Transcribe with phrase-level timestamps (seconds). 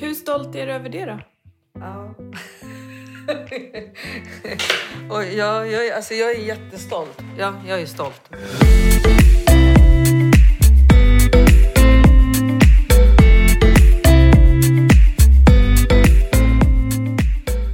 [0.00, 1.20] Hur stolt är du över det då?
[1.80, 2.14] Ja.
[5.14, 7.18] och jag, jag, alltså jag är jättestolt.
[7.38, 8.30] Ja, jag är stolt.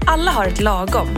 [0.07, 1.09] Alla har ett lagom.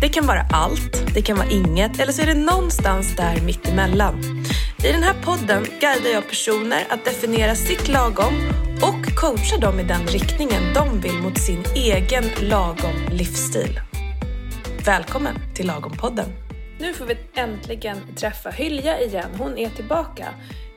[0.00, 4.44] Det kan vara allt, det kan vara inget eller så är det någonstans där mittemellan.
[4.84, 8.34] I den här podden guidar jag personer att definiera sitt lagom
[8.82, 13.80] och coachar dem i den riktningen de vill mot sin egen lagom livsstil.
[14.86, 16.26] Välkommen till Lagom-podden.
[16.78, 19.30] Nu får vi äntligen träffa Hylja igen.
[19.38, 20.28] Hon är tillbaka.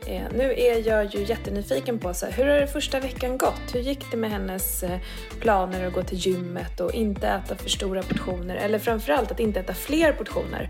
[0.07, 3.75] Eh, nu är jag ju jättenyfiken på så här, hur har det första veckan gått?
[3.75, 4.99] Hur gick det med hennes eh,
[5.39, 8.55] planer att gå till gymmet och inte äta för stora portioner?
[8.55, 10.70] Eller framförallt att inte äta fler portioner.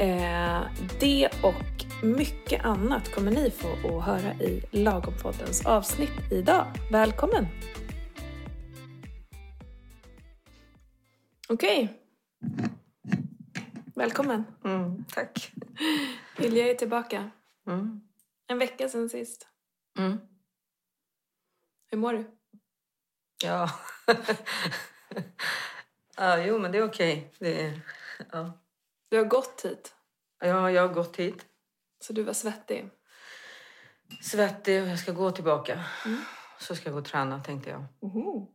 [0.00, 0.60] Eh,
[1.00, 6.66] det och mycket annat kommer ni få att höra i Lagompoddens avsnitt idag.
[6.90, 7.46] Välkommen!
[11.48, 12.00] Okej.
[13.94, 14.44] Välkommen.
[14.64, 15.52] Mm, tack.
[16.38, 17.30] Hylja är tillbaka.
[17.66, 18.00] Mm.
[18.50, 19.48] En vecka sedan sist.
[19.98, 20.18] Mm.
[21.90, 22.24] Hur mår du?
[23.42, 23.70] Ja.
[26.16, 27.34] ja, jo, men det är okej.
[27.38, 27.80] Det är,
[28.32, 28.52] ja.
[29.08, 29.94] Du har gått hit,
[30.40, 31.46] ja, jag har gått hit.
[32.00, 32.90] så du var svettig.
[34.22, 35.84] Svettig och jag ska gå tillbaka.
[36.04, 36.20] Mm.
[36.58, 37.84] Så ska jag gå och träna, tänkte jag.
[38.00, 38.46] Oho.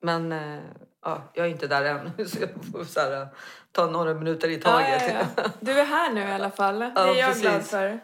[0.00, 0.62] Men eh,
[1.02, 2.28] ja, jag är inte där än.
[2.28, 3.28] Så jag får så här,
[3.72, 5.02] ta några minuter i taget.
[5.08, 5.50] ja, ja.
[5.60, 6.78] Du är här nu i alla fall.
[6.78, 7.42] Det är jag precis.
[7.42, 8.00] glad för.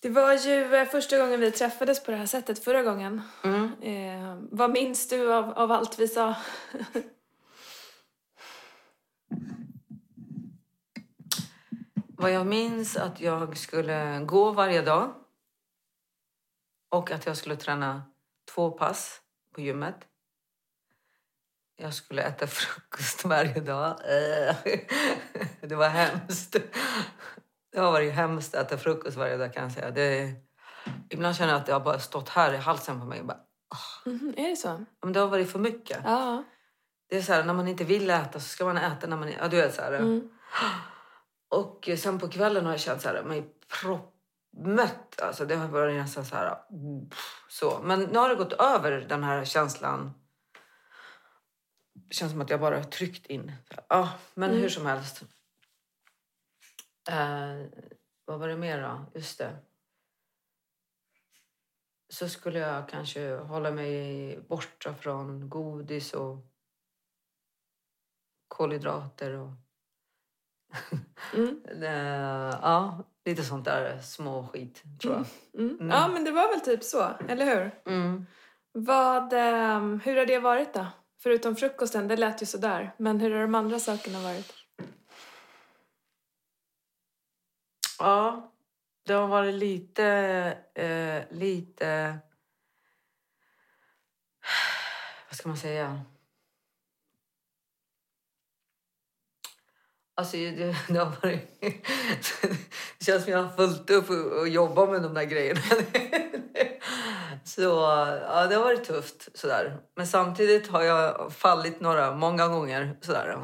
[0.00, 3.22] Det var ju eh, första gången vi träffades på det här sättet förra gången.
[3.42, 3.82] Mm.
[3.82, 6.34] Eh, vad minns du av, av allt vi sa?
[12.18, 15.14] Vad jag minns att jag skulle gå varje dag.
[16.88, 18.02] Och att jag skulle träna
[18.54, 19.20] två pass
[19.54, 19.96] på gymmet.
[21.76, 23.90] Jag skulle äta frukost varje dag.
[23.90, 24.56] Eh,
[25.60, 26.56] Det var hemskt.
[27.72, 29.90] Det har varit hemskt att äta frukost varje dag kan jag säga.
[29.90, 30.32] Det,
[31.10, 33.22] ibland känner jag att det har bara stått här i halsen på mig.
[33.22, 33.38] Bara,
[34.06, 34.84] Mhm, är det så?
[35.02, 35.98] men det har varit för mycket.
[36.04, 36.44] Ja.
[37.08, 39.32] Det är så här, när man inte vill äta så ska man äta när man...
[39.32, 39.92] Ja, du vet så här.
[39.92, 40.30] Mm.
[41.48, 43.46] Och sen på kvällen har jag känt så här, mig
[43.80, 45.20] proppmätt.
[45.20, 46.58] Alltså det har varit nästan så här...
[47.48, 47.80] Så.
[47.84, 50.14] Men nu har det gått över den här känslan.
[52.08, 53.52] Det känns som att jag bara tryckt in.
[53.88, 55.22] Ja, men hur som helst.
[57.10, 57.66] Eh,
[58.24, 59.18] vad var det mer då?
[59.18, 59.56] Just det.
[62.08, 66.46] Så skulle jag kanske hålla mig borta från godis och
[68.48, 69.50] kolhydrater och
[71.34, 71.62] Mm.
[71.82, 75.26] Eh, ja, lite sånt där små skit tror jag.
[75.62, 75.90] Mm.
[75.90, 77.92] Ja, men det var väl typ så, eller hur?
[77.94, 78.26] Mm.
[78.72, 80.86] Vad, ehm, hur har det varit då?
[81.22, 82.94] Förutom frukosten, det lät ju sådär.
[82.98, 84.52] Men hur har de andra sakerna varit?
[87.98, 88.52] Ja,
[89.06, 90.04] det har varit lite,
[90.74, 92.18] eh, lite...
[95.28, 96.04] Vad ska man säga?
[100.14, 101.60] Alltså, det, det har varit...
[102.98, 105.60] Det känns som jag har fullt upp och, och jobbat med de där grejerna.
[107.44, 109.38] Så ja, det har varit tufft.
[109.38, 109.78] Sådär.
[109.94, 112.96] Men samtidigt har jag fallit några, många gånger.
[113.00, 113.38] Sådär.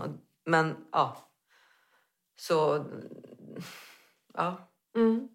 [0.46, 1.30] Men ja.
[2.36, 2.86] Så...
[4.34, 4.68] Ja.
[4.96, 5.28] Mm.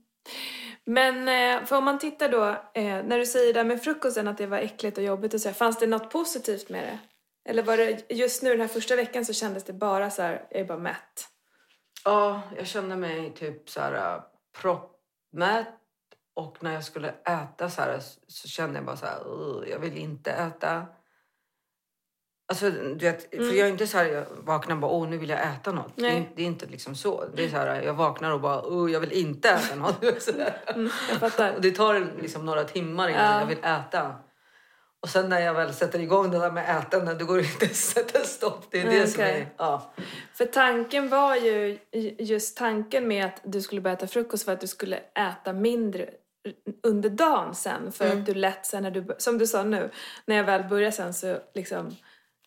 [0.85, 2.43] Men eh, för om man tittar då,
[2.73, 5.49] eh, när du säger där med frukosten att det var äckligt och jobbigt och så
[5.49, 6.99] här, fanns det något positivt med det?
[7.49, 10.47] Eller var det just nu den här första veckan så kändes det bara så här,
[10.51, 11.27] jag är bara mätt?
[12.03, 14.21] Ja, jag kände mig typ så här äh,
[14.61, 15.67] proppmätt.
[16.35, 19.79] Och när jag skulle äta så här så kände jag bara så här, "Ugh, jag
[19.79, 20.85] vill inte äta.
[22.49, 25.17] Alltså, du vet, för jag är inte så här, jag vaknar och bara, åh nu
[25.17, 25.91] vill jag äta något.
[25.95, 27.25] Det är, det är inte liksom så.
[27.35, 30.03] Det är så här, jag vaknar och bara, åh jag vill inte äta något.
[30.75, 31.53] Mm, jag fattar.
[31.55, 33.39] Och det tar liksom några timmar innan Ja.
[33.39, 34.15] jag vill äta.
[34.99, 37.65] Och sen när jag väl sätter igång det där med ätande, då går det inte
[37.65, 38.65] att sätta stopp.
[38.71, 39.47] Det är det Mm, som är...
[39.57, 39.93] Ja.
[40.33, 41.77] För tanken var ju,
[42.19, 46.09] just tanken med att du skulle börja äta frukost för att du skulle äta mindre
[46.83, 47.91] under dagen sen.
[47.91, 48.19] För Mm.
[48.19, 49.89] att du lätt sen när du, som du sa nu,
[50.25, 51.95] när jag väl börjar sen så liksom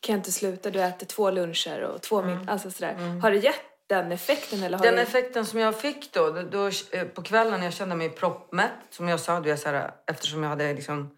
[0.00, 0.70] kan inte sluta.
[0.70, 3.20] Du äter två luncher och två middagar, alltså sådär.
[3.22, 5.02] Har det gett den effekten eller har Den det...
[5.02, 9.08] effekten som jag fick då, då, då eh, på kvällen jag kände mig proppmätt, som
[9.08, 11.16] jag sa, du vet, så här, eftersom jag hade liksom,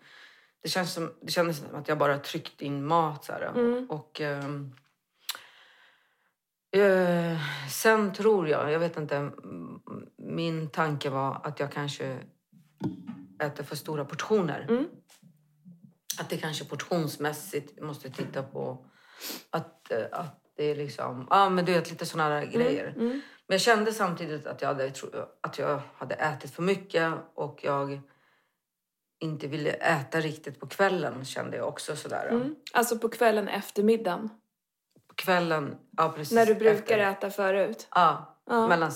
[0.63, 3.25] det, känns som, det kändes som att jag bara tryckt in mat.
[3.25, 3.53] Så här,
[3.89, 4.75] Och ehm,
[6.77, 7.39] eh,
[7.71, 9.31] sen tror jag, jag vet inte,
[10.19, 12.19] min tanke var att jag kanske
[13.43, 14.67] äter för stora portioner.
[14.69, 14.87] Mm.
[16.21, 18.87] Att det kanske portionsmässigt måste titta på
[19.51, 22.87] att, eh, att det är liksom, ja men du vet lite sådana här grejer.
[22.89, 23.09] Mm.
[23.47, 24.93] Men jag kände samtidigt att jag, hade,
[25.41, 28.01] att jag hade ätit för mycket och jag
[29.21, 32.29] inte ville äta riktigt på kvällen kände jag också sådär.
[32.31, 32.55] Mm.
[32.73, 34.29] Alltså på kvällen efter middagen.
[35.09, 36.35] På kvällen, ja precis.
[36.35, 36.99] När du brukar efter.
[36.99, 37.89] äta förut.
[37.91, 38.69] Ja, Ja.
[38.69, 38.93] mellan,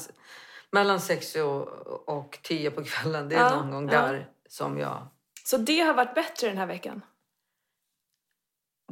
[0.73, 1.69] mellan sex och,
[2.09, 3.29] och tio på kvällen.
[3.29, 4.01] Det är Ja, någon gång ja.
[4.01, 5.09] där som jag...
[5.47, 7.05] Så det har varit bättre den här veckan?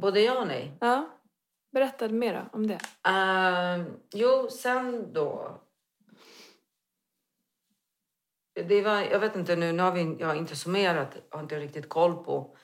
[0.01, 0.77] Både ja och nej.
[0.81, 1.09] Ja.
[1.71, 2.79] Berätta mer om det.
[3.03, 5.61] Ehm, jo, sen då...
[8.67, 11.43] Det var, jag vet inte nu, nu har vi, jag har inte summerat, jag har
[11.43, 12.57] inte riktigt koll på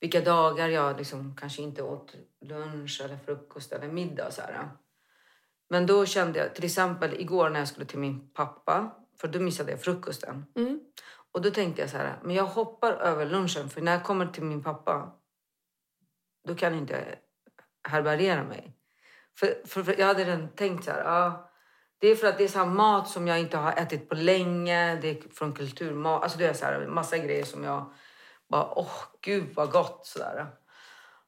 [0.00, 4.30] vilka dagar jag liksom kanske inte åt lunch eller frukost eller middag.
[4.30, 4.68] Så här.
[5.70, 9.40] Men då kände jag, till exempel igår när jag skulle till min pappa, för då
[9.40, 10.46] missade jag frukosten.
[10.56, 10.80] Mm.
[11.32, 14.26] Och då tänkte jag så här, men jag hoppar över lunchen för när jag kommer
[14.26, 15.12] till min pappa,
[16.48, 17.18] då kan jag inte
[17.88, 18.76] härbärgera mig.
[19.38, 21.50] För, för, för jag hade redan tänkt så här, ja,
[21.98, 24.14] det är för att det är så här mat som jag inte har ätit på
[24.14, 27.92] länge, det är från kulturmat, alltså det är så här massa grejer som jag
[28.48, 30.46] bara, åh gud vad gott sådär.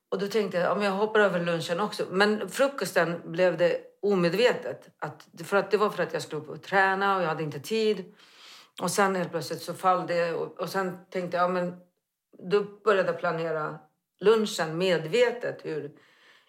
[0.08, 2.06] Och då tänkte jag, ja, men jag hoppar över lunchen också.
[2.10, 4.88] Men frukosten blev det omedvetet.
[4.98, 7.42] Att, för att det var för att jag skulle upp och träna och jag hade
[7.42, 8.14] inte tid.
[8.80, 11.76] Och sen helt plötsligt så fall det och, och sen tänkte jag, ja, men
[12.50, 13.78] då började jag planera
[14.20, 15.90] lunchen medvetet hur,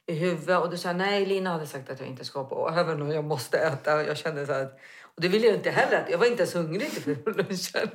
[0.05, 0.59] i huvudet.
[0.59, 3.11] Och då sa jag, nej Lina hade sagt att jag inte ska hoppa även om
[3.11, 4.03] jag måste äta.
[4.03, 4.79] Jag kände så här, att-
[5.15, 6.05] och det ville jag inte heller.
[6.09, 7.89] Jag var inte ens hungrig till lunchen.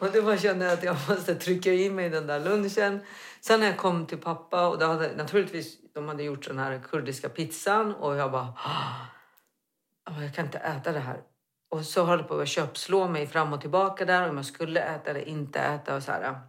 [0.00, 3.00] Och då bara kände jag att jag måste trycka i mig den där lunchen.
[3.40, 6.80] Sen när jag kom till pappa och då hade naturligtvis de hade gjort den här
[6.90, 8.52] kurdiska pizzan och jag bara,
[10.04, 11.20] "Ah, jag kan inte äta det här.
[11.70, 14.80] Och så höll jag på att köpslå mig fram och tillbaka där om jag skulle
[14.80, 16.40] äta eller inte äta och så här.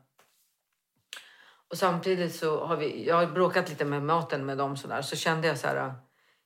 [1.71, 5.01] Och samtidigt så har vi, jag har bråkat lite med maten med dem så där,
[5.01, 5.93] så kände jag så här,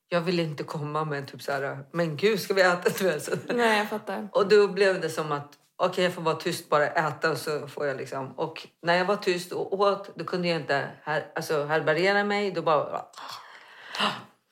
[0.08, 2.90] jag vill inte komma med typ så här, men gud ska vi äta?
[3.54, 4.30] Nej, jag fattar.
[4.32, 7.68] Och då blev det som att okej, jag får vara tyst, bara äta och så
[7.68, 8.32] får jag liksom.
[8.40, 12.52] Och när jag var tyst och åt, då kunde jag inte här, alltså, härbärgera mig.
[12.52, 13.06] Då bara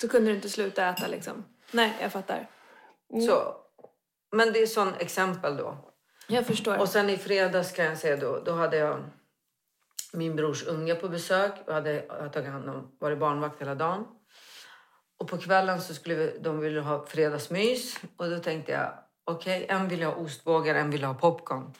[0.01, 1.45] Så kunde du inte sluta äta liksom.
[1.71, 2.47] Nej, jag fattar.
[3.27, 3.55] så.
[4.31, 5.91] Men det är sån exempel då.
[6.27, 6.77] Jag förstår.
[6.77, 9.03] Och sen i fredags kan jag säga då, då hade jag
[10.13, 11.51] min brors unge på besök.
[11.65, 14.05] Jag hade jag tagit hand om, varit barnvakt hela dagen.
[15.17, 17.99] Och på kvällen så skulle vi, de ville ha fredagsmys.
[18.17, 18.93] Och då tänkte jag,
[19.23, 21.73] okej, en vill ha ostbågar, en vill ha popcorn.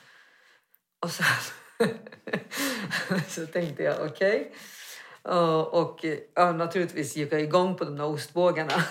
[1.00, 1.26] Och sen
[3.28, 4.54] så tänkte jag, okej.
[5.22, 8.84] Och, och ja, naturligtvis gick jag igång på de där ostbågarna.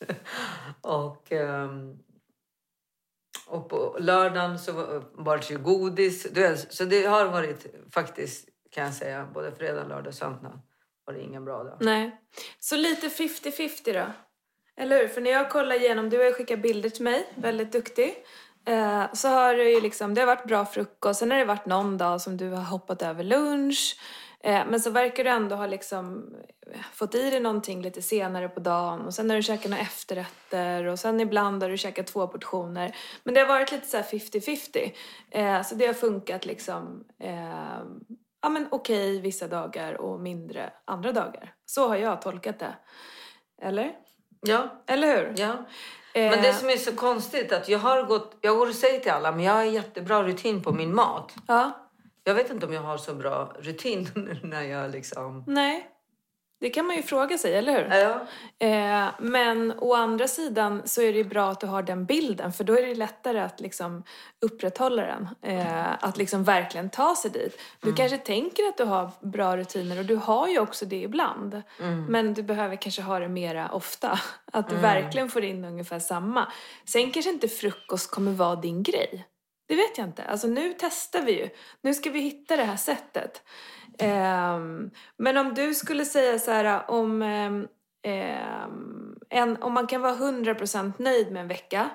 [0.80, 1.32] och...
[1.32, 1.98] ehm,
[3.46, 4.72] och på lördagen så
[5.14, 6.26] var- det ju godis.
[6.32, 10.60] Du vet, Så det har varit faktiskt, kan jag säga, både fredag, lördag och söndag
[11.04, 11.76] var det ingen bra dag.
[11.80, 12.20] Nej.
[12.60, 14.06] Så lite 50-50 då?
[14.82, 15.08] Eller hur?
[15.08, 18.14] För när jag kollar igenom, du har ju skickat bilder till mig, väldigt duktig.
[18.66, 21.66] Eh, så har det ju liksom, det har varit bra frukost, sen har det varit
[21.66, 24.00] någon dag som du har hoppat över lunch.
[24.46, 26.34] Eh, men så verkar du ändå ha liksom
[26.92, 30.84] fått i dig någonting lite senare på dagen och sen har du käkat några efterrätter
[30.86, 32.96] och sen ibland har du käkat två portioner.
[33.24, 34.92] Men det har varit lite så här 50-50.
[35.30, 37.80] Eh, så det har funkat liksom eh,
[38.42, 41.54] ja men okej vissa dagar och mindre andra dagar.
[41.66, 42.74] Så har jag tolkat det.
[43.62, 43.92] Eller?
[44.40, 45.34] Ja, Eller hur?
[45.36, 45.52] ja.
[46.14, 49.00] Eh, Men det som är så konstigt att jag har gått, jag går och säger
[49.00, 51.34] till alla, men jag har jättebra rutin på min mat.
[51.46, 51.85] Ja,
[52.28, 54.08] Jag vet inte om jag har så bra rutin
[54.42, 55.44] när jag liksom...
[55.46, 55.90] nej.
[56.60, 57.96] Det kan man ju fråga sig, eller hur?
[57.96, 58.26] Ja,
[58.58, 62.52] Eh, men å andra sidan så är det ju bra att du har den bilden
[62.52, 64.02] för då är det lättare att liksom
[64.40, 65.28] upprätthålla den.
[65.42, 67.60] Eh, att liksom verkligen ta sig dit.
[67.80, 71.62] Du kanske tänker att du har bra rutiner och du har ju också det ibland.
[72.08, 74.20] Men du behöver kanske ha det mera ofta.
[74.52, 76.52] Att du verkligen får in ungefär samma.
[76.84, 79.26] Sen kanske inte frukost kommer vara din grej.
[79.66, 80.24] Det vet jag inte.
[80.24, 81.50] Alltså nu testar vi ju.
[81.80, 83.42] Nu ska vi hitta det här sättet.
[84.02, 87.68] Um, men om du skulle säga så här om, um,
[89.30, 91.90] en, om man kan vara 100% nöjd med en vecka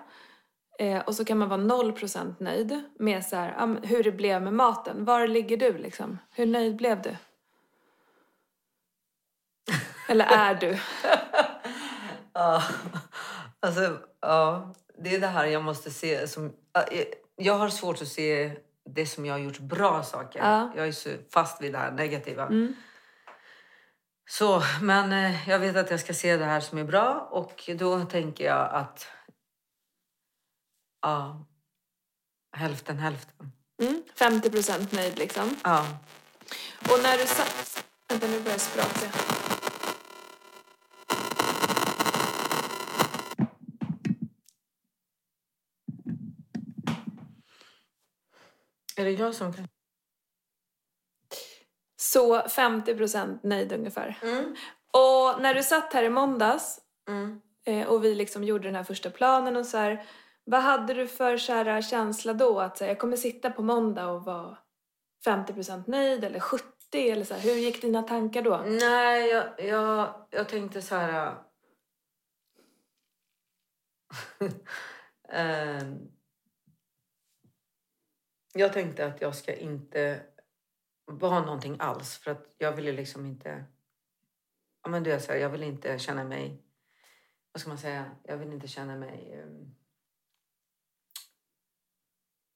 [0.81, 4.41] uh, och så kan man vara 0% nöjd med så här, um, hur det blev
[4.41, 5.05] med maten.
[5.05, 6.17] Var ligger du liksom?
[6.35, 7.15] Hur nöjd blev du?
[10.07, 10.77] Eller är du?
[12.33, 12.63] ja.
[13.59, 14.73] Alltså, ja.
[15.03, 16.53] Det är det här jag måste se som
[17.45, 18.57] jag- har svårt att se
[18.95, 20.39] det som jag har gjort bra saker.
[20.39, 20.71] Ja.
[20.75, 22.49] Jag är så fast vid det här negativa.
[24.29, 27.69] Så, men eh, jag vet att jag ska se det här som är bra och
[27.75, 29.07] då tänker jag att
[31.01, 31.45] ja,
[32.57, 33.51] hälften hälften.
[33.81, 35.55] Mm, 50% nöjd liksom.
[35.63, 35.87] Ja.
[36.79, 37.83] Och när du satt...
[38.09, 39.17] Vänta, nu börjar jag spraka.
[48.97, 49.67] Är det jag som kan...
[51.97, 54.19] Så 50 procent nöjd ungefär.
[54.21, 54.55] Mm.
[54.93, 57.41] Och när du satt här i måndags Mm.
[57.65, 60.05] eh, och vi liksom gjorde den här första planen och så här.
[60.43, 62.59] Vad hade du för så känsla då?
[62.59, 64.57] Att så här, jag kommer sitta på måndag och vara
[65.23, 66.65] 50 procent nöjd eller 70
[67.09, 67.41] eller så här.
[67.41, 68.63] Hur gick dina tankar då?
[68.67, 71.35] Nej, jag, jag, jag tänkte så här...
[74.39, 74.51] äh,
[75.29, 76.11] ehm,
[78.53, 80.23] jag tänkte att jag ska inte
[81.05, 83.63] vara någonting alls för att jag ville liksom inte...
[84.83, 86.63] Ja, men du är så här, jag vill inte känna mig...
[87.51, 88.11] Vad ska man säga?
[88.23, 89.33] Jag vill inte känna mig...
[89.33, 89.75] Ehm,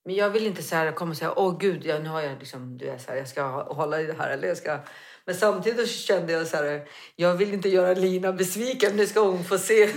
[0.06, 2.40] men jag vill inte så här komma och säga, åh gud, ja, nu har jag
[2.40, 4.80] liksom, du är så här, jag ska hålla i det här eller jag ska...
[5.26, 9.20] Men samtidigt så kände jag så här, jag vill inte göra Lina besviken, nu ska
[9.20, 9.90] hon få se.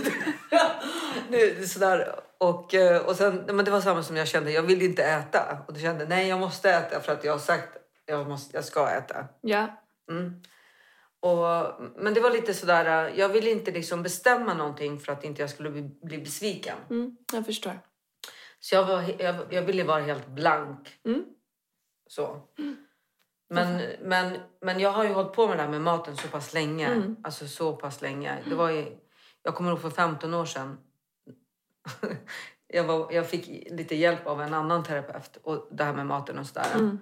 [1.29, 2.28] nu, så där.
[2.39, 5.57] Och, eh, och sen, men det var samma som jag kände, jag vill inte äta.
[5.67, 7.77] Och då kände nej, jag måste äta för att jag har sagt
[8.09, 9.25] jag, måste, jag ska äta.
[9.41, 9.83] Ja.
[10.11, 10.41] Mm.
[11.19, 11.45] Och,
[11.95, 15.49] men det var lite sådär, jag ville inte liksom bestämma någonting för att inte jag
[15.49, 16.77] skulle bli, bli besviken.
[16.89, 17.79] Mm, jag förstår.
[18.59, 20.99] Så jag, var, jag, jag ville vara helt blank.
[21.05, 21.25] Mm.
[22.07, 22.41] Så.
[23.49, 26.53] Men, men, men jag har ju hållit på med det här med maten så pass
[26.53, 26.87] länge.
[26.87, 27.15] Mm.
[27.23, 28.37] Alltså så pass länge.
[28.49, 28.97] Det var ju,
[29.43, 30.77] jag kommer ihåg för 15 år sedan.
[32.67, 35.37] jag, var, jag fick lite hjälp av en annan terapeut.
[35.43, 36.67] Och det här med maten och sådär.
[36.75, 36.99] Mm.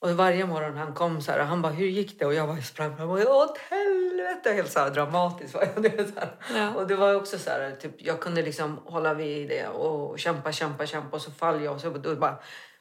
[0.00, 2.26] Och varje morgon han kom så här, han bara, hur gick det?
[2.26, 4.52] Och jag bara sprang fram och åt helvete!
[4.52, 5.82] Helt så här dramatiskt var jag.
[5.96, 6.20] Det så.
[6.54, 6.74] Ja.
[6.74, 10.52] Och det var också så här, typ, jag kunde liksom hålla vid det och kämpa,
[10.52, 12.38] kämpa, kämpa och så faller jag och så då bara,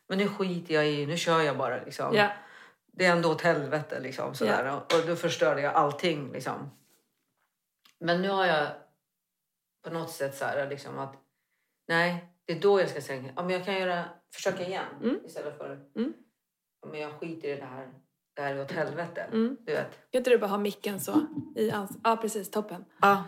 [0.09, 2.15] men nu skiter jag i, nu kör jag bara liksom.
[2.15, 2.31] Ja.
[2.93, 4.73] Det är ändå åt helvete liksom sådär.
[4.73, 6.71] Och, och då förstörde jag allting liksom.
[7.99, 8.67] Men nu har jag
[9.87, 11.15] på något sätt så här liksom att
[11.87, 14.03] nej, det är då jag ska säga, ja, men jag kan göra,
[14.33, 15.19] försöka igen Mm.
[15.25, 16.13] istället för, Mm.
[16.81, 17.87] ja, men jag skiter i det här,
[18.35, 19.21] det här är åt helvete.
[19.21, 19.57] Mm.
[19.59, 19.91] Du vet.
[20.11, 21.21] Kan inte du bara ha micken så?
[21.55, 22.51] I ans- ja, precis.
[22.51, 22.85] Toppen.
[23.01, 23.23] Ja.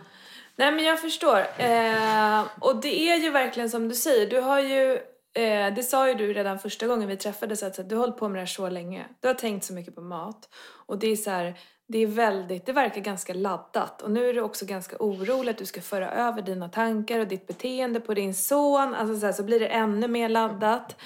[0.56, 1.38] Nej, men jag förstår.
[1.58, 4.30] Eh, och det är ju verkligen som du säger.
[4.30, 4.92] Du har ju,
[5.34, 8.16] eh, det sa ju du redan första gången vi träffades, att att du har hållit
[8.18, 9.06] på med det här så länge.
[9.20, 10.48] Du har tänkt så mycket på mat.
[10.86, 11.58] Och det är så här,
[11.92, 14.02] det är väldigt, det verkar ganska laddat.
[14.02, 17.28] Och nu är du också ganska orolig att du ska föra över dina tankar och
[17.28, 18.94] ditt beteende på din son.
[18.94, 20.96] Alltså så, här, så blir det ännu mer laddat.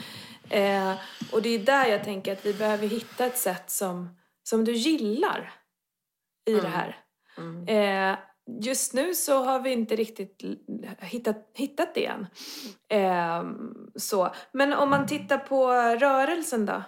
[0.50, 0.92] Eh,
[1.32, 4.72] och det är där jag tänker att vi behöver hitta ett sätt som, som du
[4.72, 5.52] gillar
[6.46, 6.96] i det här.
[7.38, 7.68] Mm.
[7.68, 8.18] Eh,
[8.60, 10.42] just nu så har vi inte riktigt
[11.00, 12.26] hittat, hittat det än.
[12.88, 13.44] Eh,
[13.96, 14.34] så.
[14.52, 16.82] Men om man tittar på rörelsen då?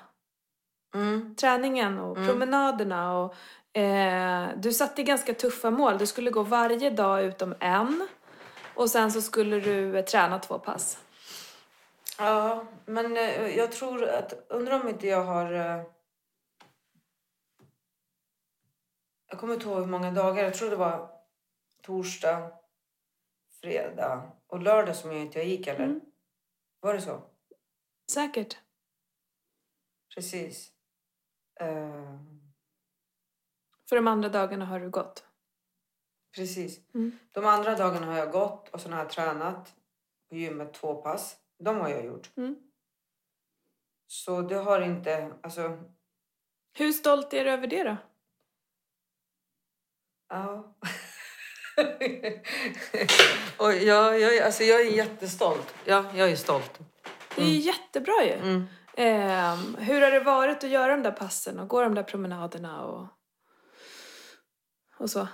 [0.95, 1.35] Mm.
[1.37, 2.29] Träningen och Mm.
[2.29, 3.35] promenaderna och
[3.77, 5.99] eh, du satte ganska tuffa mål.
[5.99, 8.09] Du skulle gå varje dag utom en
[8.75, 10.99] och sen så skulle du eh, träna två pass.
[12.19, 14.33] Ja, men eh, jag tror att...
[14.49, 15.53] Undrar om inte jag har...
[15.53, 15.83] eh,
[19.29, 20.45] Jag kommer inte ihåg hur många dagar.
[20.45, 21.11] Jag tror det var
[21.83, 22.53] torsdag,
[23.61, 25.85] fredag och lördag som jag inte jag gick, eller?
[25.85, 26.01] Mm.
[26.81, 27.23] Var det så?
[28.13, 28.59] Säkert.
[30.15, 30.71] Precis.
[31.61, 32.15] Eh,
[33.89, 35.25] För de andra dagarna har du gått.
[36.35, 36.81] precis.
[36.95, 37.19] Mm.
[37.33, 39.75] De andra dagarna har jag gått och sen har jag tränat
[40.29, 41.37] på gymmet två pass.
[41.59, 42.31] De har jag gjort.
[42.37, 42.57] Mm.
[44.07, 45.33] Så det har inte...
[45.43, 45.79] Alltså,
[46.79, 47.97] Hur stolt är du över det då?
[50.29, 50.75] Ja.
[53.59, 55.75] och jag, jag, alltså jag är jättestolt.
[55.85, 56.79] Ja, jag är stolt.
[57.37, 58.33] Det är ju jättebra ju.
[58.33, 58.65] Mm.
[58.97, 62.85] Ehm, hur har det varit att göra de där passen och gå de där promenaderna
[62.85, 63.07] och,
[64.99, 65.29] och så?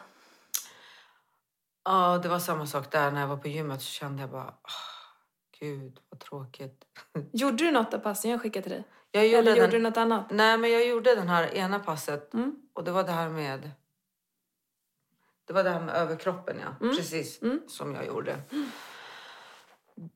[1.85, 3.11] Ja, det var samma sak där.
[3.11, 4.55] När jag var på gymmet så kände jag bara...
[4.63, 4.71] "Ah,
[5.61, 6.85] Gud, vad tråkigt.
[7.33, 8.85] Gjorde du något av passen jag skickade till dig?
[9.11, 10.27] Jag gjorde Eller den, gjorde du något annat?
[10.31, 12.35] Nej, men jag gjorde den här ena passet.
[12.35, 12.57] Mm.
[12.73, 13.71] Och det var det här med...
[15.45, 16.69] Det var det här med överkroppen, ja.
[16.87, 16.97] Mm.
[16.97, 17.61] Precis Mm.
[17.69, 18.37] som jag gjorde.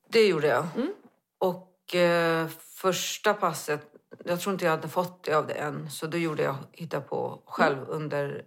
[0.09, 0.67] Det gjorde jag.
[0.77, 0.93] Mm.
[1.39, 5.91] Och eh, första passet, jag tror inte jag hade fått det av det än.
[5.91, 7.91] Så då gjorde jag hitta på själv Mm.
[7.91, 8.45] under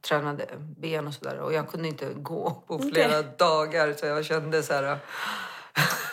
[0.00, 1.38] tränade ben och sådär.
[1.38, 3.92] Och jag kunde inte gå på flera dagar.
[3.92, 4.98] Så jag kände så här...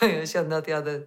[0.00, 1.02] jag kände att jag hade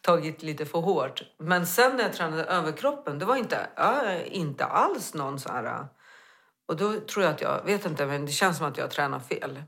[0.00, 1.22] tagit lite för hårt.
[1.38, 5.86] Men sen när jag tränade överkroppen, det var inte, ja, inte alls någon så här...
[6.68, 9.20] Och då tror jag att jag, vet inte, men det känns som att jag tränar
[9.20, 9.62] fel.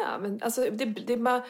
[0.00, 1.44] Ja, men alltså, det, det är bara,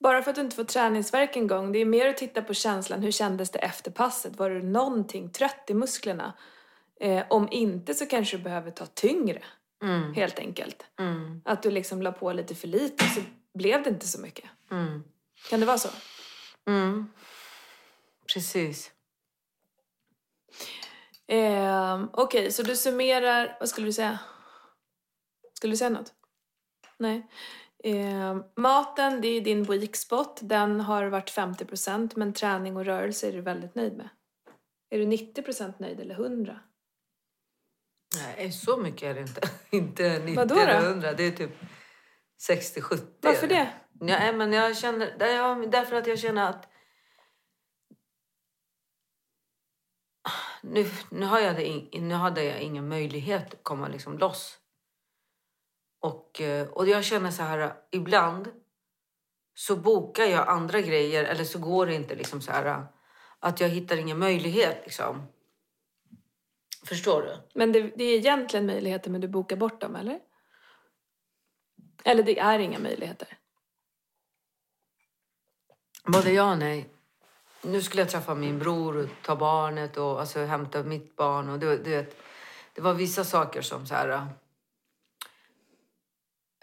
[0.00, 2.54] bara för att du inte får träningsvärk en gång, det är mer att titta på
[2.54, 3.02] känslan.
[3.02, 4.36] Hur kändes det efter passet?
[4.36, 6.32] Var du någonting trött i musklerna?
[7.00, 9.42] Eh, om inte så kanske du behöver ta tyngre,
[9.82, 10.14] Mm.
[10.14, 10.86] helt enkelt.
[10.98, 11.42] Mm.
[11.44, 13.20] Att du liksom la på lite för lite så
[13.54, 14.50] blev det inte så mycket.
[14.70, 15.04] Mm.
[15.50, 15.88] Kan det vara så?
[16.66, 17.06] Mm.
[18.34, 18.92] Precis.
[21.26, 23.56] Eh, Okej, så du summerar...
[23.60, 24.18] Vad skulle du säga?
[25.54, 26.14] Skulle du säga något?
[26.98, 27.26] Nej.
[27.84, 30.38] Eh, maten, det är din weak spot.
[30.42, 34.08] Den har varit 50% men träning och rörelse är du väldigt nöjd med.
[34.90, 36.60] Är du 90% nöjd eller 100?
[38.14, 39.40] Nej, så mycket är det inte.
[39.70, 40.60] inte 90 Vadå då?
[40.60, 41.12] eller 100.
[41.12, 41.50] Det är typ
[42.50, 43.00] 60-70.
[43.20, 43.72] Varför det?
[44.00, 45.18] Ja, men jag känner,
[45.66, 46.68] därför att jag känner att
[50.62, 54.58] nu, nu, har jag det, nu hade jag ingen möjlighet att komma liksom loss.
[56.00, 58.48] Och, eh, och jag känner så här, ibland
[59.54, 62.86] så bokar jag andra grejer eller så går det inte liksom så här
[63.40, 65.26] att jag hittar ingen möjlighet liksom.
[66.84, 67.36] Förstår du?
[67.54, 70.20] Men det, det är egentligen möjligheter men du bokar bort dem, eller?
[72.04, 73.38] Eller det är inga möjligheter?
[76.04, 76.88] Både ja och nej.
[77.62, 81.48] Nu skulle jag träffa min bror och ta barnet och alltså, hämta mitt barn.
[81.48, 82.16] Och det, det,
[82.74, 84.26] det var vissa saker som så här...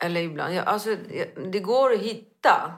[0.01, 0.53] Eller ibland...
[0.53, 2.77] Ja, alltså, jag- det går att hitta.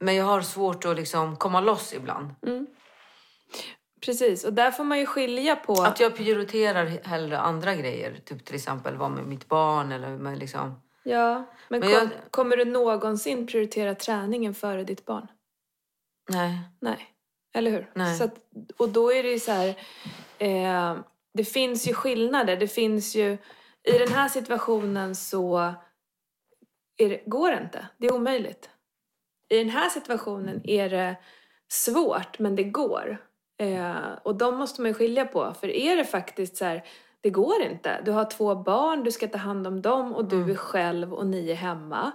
[0.00, 2.34] Men jag har svårt att liksom komma loss ibland.
[4.06, 5.72] Precis, och där får man ju skilja på...
[5.72, 8.16] Att jag prioriterar hellre andra grejer.
[8.24, 10.80] Typ till exempel vara med mitt barn eller med liksom...
[11.02, 11.34] Ja,
[11.68, 15.26] men, Men kom, jag- kommer du någonsin prioritera träningen före ditt barn?
[16.30, 16.58] Nej.
[16.80, 17.06] Nej,
[17.54, 17.90] eller hur?
[17.94, 18.18] Nej.
[18.18, 18.34] Så att,
[18.76, 19.68] och då är det ju så här,
[20.38, 20.96] eh,
[21.34, 22.56] det finns ju skillnader.
[22.56, 23.38] Det finns ju,
[23.82, 25.74] i den här situationen så
[26.98, 27.86] det, går det inte.
[27.98, 28.70] Det är omöjligt.
[29.48, 31.16] I den här situationen är det
[31.68, 33.18] svårt, men det går.
[33.58, 35.54] Eh, och de måste man ju skilja på.
[35.60, 36.84] För är det faktiskt så här,
[37.20, 38.00] det går inte.
[38.04, 41.26] Du har två barn, du ska ta hand om dem och du är själv och
[41.26, 42.12] ni är hemma.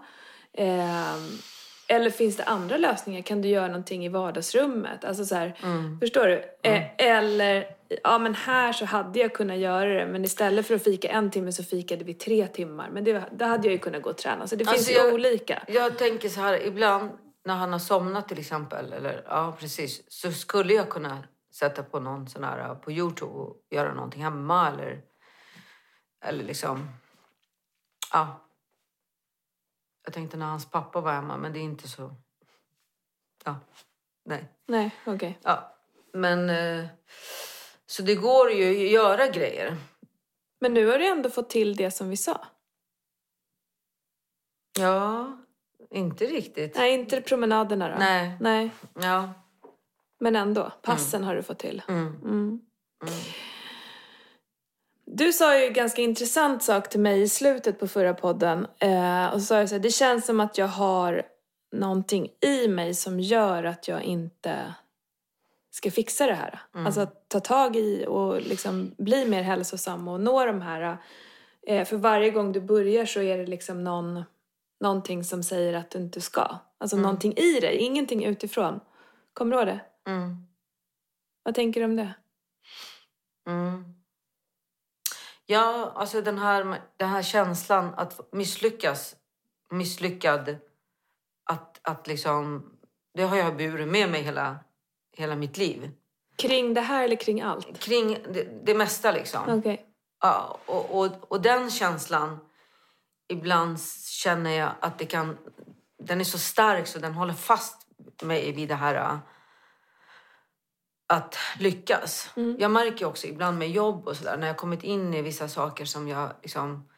[0.54, 1.16] Eh,
[1.88, 3.22] eller finns det andra lösningar?
[3.22, 5.06] Kan du göra någonting i vardagsrummet?
[5.06, 5.54] Alltså så här,
[6.00, 6.44] förstår du?
[6.70, 7.66] Eh, eller,
[8.04, 11.32] ja men här så hade jag kunnat göra det men istället för att fika en
[11.32, 12.90] timme så fikade vi tre timmar.
[12.90, 14.48] Men det, då hade jag ju kunnat gå och träna.
[14.48, 15.64] Så det Alltså, finns ju jag- olika.
[15.68, 17.10] Jag tänker så här, ibland
[17.46, 21.18] när han har somnat till exempel, eller ja precis, så skulle jag kunna
[21.52, 25.02] sätta på någon sån här uh, på Youtube och göra någonting hemma eller,
[26.26, 26.90] eller liksom,
[28.14, 28.48] ja.
[30.04, 32.16] Jag tänkte när hans pappa var hemma, men det är inte så,
[33.46, 33.56] ja,
[34.26, 34.46] nej.
[34.66, 35.40] Nej, okej.
[35.44, 35.76] Ja,
[36.14, 36.86] men eh,
[37.86, 39.78] så det går ju att göra grejer.
[40.60, 42.46] Men nu har du ändå fått till det som vi sa.
[44.80, 45.38] Ja,
[45.90, 46.76] inte riktigt.
[46.76, 47.96] Nej, inte promenaderna då.
[48.00, 48.38] Nej.
[48.40, 49.34] Nej, Ja.
[50.22, 50.72] Men ändå.
[50.82, 51.82] Passen har du fått till.
[51.88, 52.20] Mm.
[52.24, 52.62] Mm.
[55.06, 58.68] Du sa ju en ganska intressant sak till mig i slutet på förra podden.
[58.80, 61.24] Eh, och så sa jag så här, det känns som att jag har
[61.72, 64.76] någonting i mig som gör att jag inte
[65.72, 66.60] ska fixa det här.
[66.86, 70.98] Alltså att ta tag i och liksom bli mer hälsosam och nå de här.
[71.68, 74.24] Eh, för varje gång du börjar så är det liksom någon,
[74.80, 76.56] någonting som säger att du inte ska.
[76.78, 78.80] Alltså någonting i dig, ingenting utifrån.
[79.34, 79.80] Kommer du ihåg det?
[80.08, 80.48] Mm.
[81.44, 82.14] Vad tänker du om det?
[83.48, 83.96] Mm.
[85.46, 89.16] Ja, alltså den här, den här känslan att misslyckas,
[89.70, 90.58] misslyckad,
[91.44, 92.72] att, att liksom,
[93.14, 94.60] det har jag burit med mig hela,
[95.18, 95.92] hela mitt liv.
[96.36, 97.80] Kring det här eller kring allt?
[97.80, 99.42] Kring det, det mesta liksom.
[99.60, 99.86] Okej.
[100.22, 102.40] Ja, och, och, och den känslan,
[103.28, 103.82] ibland
[104.24, 105.38] känner jag att det kan,
[106.04, 107.88] den är så stark så den håller fast
[108.22, 109.20] mig vid det här
[111.12, 112.30] att lyckas.
[112.60, 115.86] Jag märker också ibland med jobb och sådär, när jag kommit in i vissa saker
[115.86, 116.90] som jag liksom...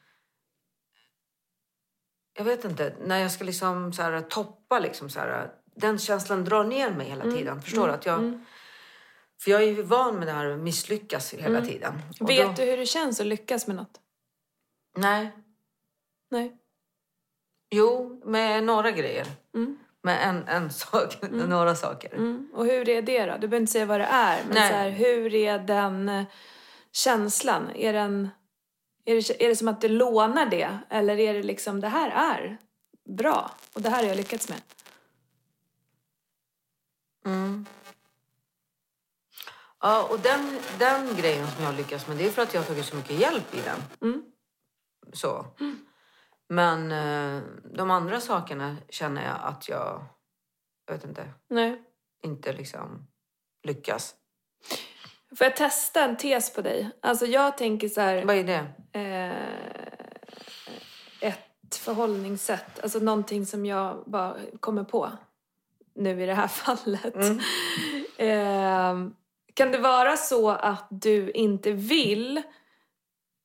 [2.33, 6.45] Jag vet inte, när jag ska liksom så här, toppa liksom så här, den känslan
[6.45, 7.61] drar ner mig hela tiden.
[7.61, 7.93] Förstår du?
[7.93, 8.39] Att jag,
[9.41, 11.93] För jag är ju van med det här att misslyckas hela tiden.
[12.19, 14.01] Och Vet då- du hur det känns att lyckas med något?
[14.97, 15.31] Nej.
[16.31, 16.57] Nej.
[17.69, 19.27] Jo, med några grejer.
[19.55, 19.79] Mm.
[20.05, 22.13] Med en, en sak, några saker.
[22.13, 22.49] Mm.
[22.53, 23.33] Och hur är det då?
[23.33, 24.43] Du behöver inte säga vad det är.
[24.43, 24.69] Men Nej.
[24.69, 26.25] så här, hur är den eh,
[26.91, 27.71] känslan?
[27.75, 28.29] Är, den,
[29.05, 30.77] är, det, är det som att du lånar det?
[30.89, 32.57] Eller är det liksom, det här är
[33.09, 34.61] bra och det här har jag lyckats med?
[37.25, 37.65] Mm.
[39.79, 42.61] Ja, och den, den grejen som jag har lyckats med, det är för att jag
[42.61, 43.79] har tagit så mycket hjälp i den.
[44.01, 44.23] Mm.
[45.13, 45.45] Så.
[46.53, 47.41] Men eh,
[47.73, 50.03] de andra sakerna känner jag att jag,
[50.87, 51.81] jag vet inte, Nej.
[52.25, 53.07] inte liksom
[53.63, 54.15] lyckas.
[55.37, 56.89] Får jag testa en tes på dig?
[57.01, 58.65] Alltså jag tänker så här, Vad är det?
[58.99, 59.53] eh,
[61.29, 62.79] ett förhållningssätt.
[62.83, 65.11] Alltså någonting som jag bara kommer på
[65.95, 67.15] nu i det här fallet.
[68.17, 69.09] Eh,
[69.53, 72.41] kan det vara så att du inte vill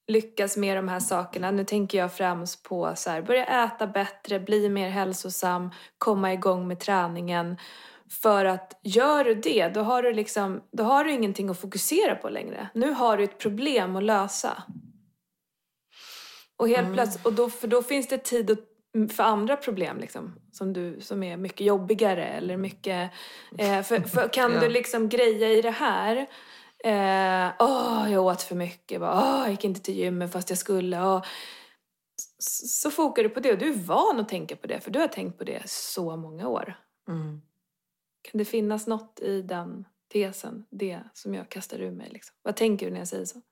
[0.09, 1.51] lyckas med de här sakerna?
[1.51, 6.69] Nu tänker jag främst på så här, börja äta bättre, bli mer hälsosam, komma igång
[6.69, 7.57] med träningen.
[8.23, 12.15] För att gör du det, då har du, liksom, då har du ingenting att fokusera
[12.15, 12.69] på längre.
[12.75, 14.63] Nu har du ett problem att lösa.
[16.57, 18.59] Och helt plötsligt, och då, för då finns det tid att,
[19.13, 23.11] för andra problem liksom, som, du, som är mycket jobbigare eller mycket...
[23.59, 24.61] Eh, för, för kan Ja.
[24.61, 26.27] du liksom greja i det här
[26.85, 29.01] eh, Åh, jag åt för mycket.
[29.01, 31.03] Bara, Åh, jag gick inte till gymmet fast jag skulle.
[31.03, 31.25] Åh.
[32.39, 34.99] Så fokar du på det och du är van att tänka på det för du
[34.99, 36.75] har tänkt på det så många år.
[37.09, 37.43] Mm.
[38.23, 42.09] Kan det finnas något i den tesen, det som jag kastar ur mig?
[42.11, 42.37] Liksom?
[42.43, 43.43] Vad tänker du när jag säger så?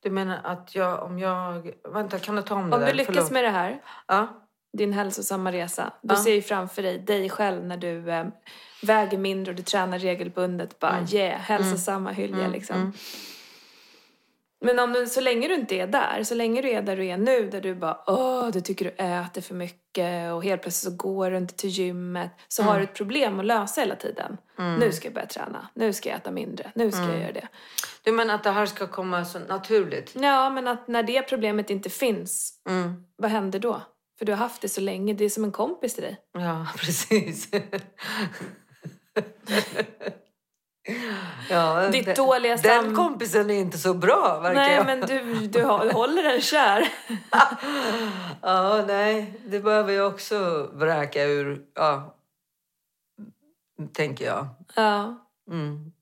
[0.00, 1.72] Du menar att jag, om jag...
[1.84, 2.88] Vänta, kan du ta om det Om där?
[2.90, 3.30] du lyckas Förlåt.
[3.30, 4.46] med det här, Ja.
[4.72, 5.92] Din hälsosamma resa.
[6.02, 6.22] Du Ja.
[6.24, 8.26] ser ju framför dig dig själv när du eh,
[8.82, 10.78] väger mindre och du tränar regelbundet.
[10.78, 11.06] Bara Mm.
[11.12, 12.76] yeah, hälsosamma hylja Mm, liksom.
[12.76, 12.92] mm.
[14.62, 17.06] Men om du, så länge du inte är där, så länge du är där du
[17.06, 20.92] är nu, där du bara åh, du tycker du äter för mycket och helt plötsligt
[20.92, 22.30] så går du inte till gymmet.
[22.48, 22.72] Så Mm.
[22.72, 24.36] har du ett problem att lösa hela tiden.
[24.78, 27.10] Nu ska jag börja träna, nu ska jag äta mindre, nu ska Mm.
[27.12, 27.48] jag göra det.
[28.02, 30.12] Du menar att det här ska komma så naturligt?
[30.14, 33.04] Ja, men att när det problemet inte finns, Mm.
[33.16, 33.82] vad händer då?
[34.20, 36.20] För du har haft det så länge, det är som en kompis till dig.
[36.32, 37.48] Ja, precis.
[41.50, 44.86] ja, Ditt den- dåliga Den sam- kompisen är inte så bra, verkar Nej, jag.
[44.86, 46.88] men du, du håller den kär.
[48.42, 52.14] Ja, nej, det behöver jag också vräka ur, ja,
[53.92, 54.46] tänker jag.
[54.74, 55.26] Ja.
[55.50, 55.92] Mm.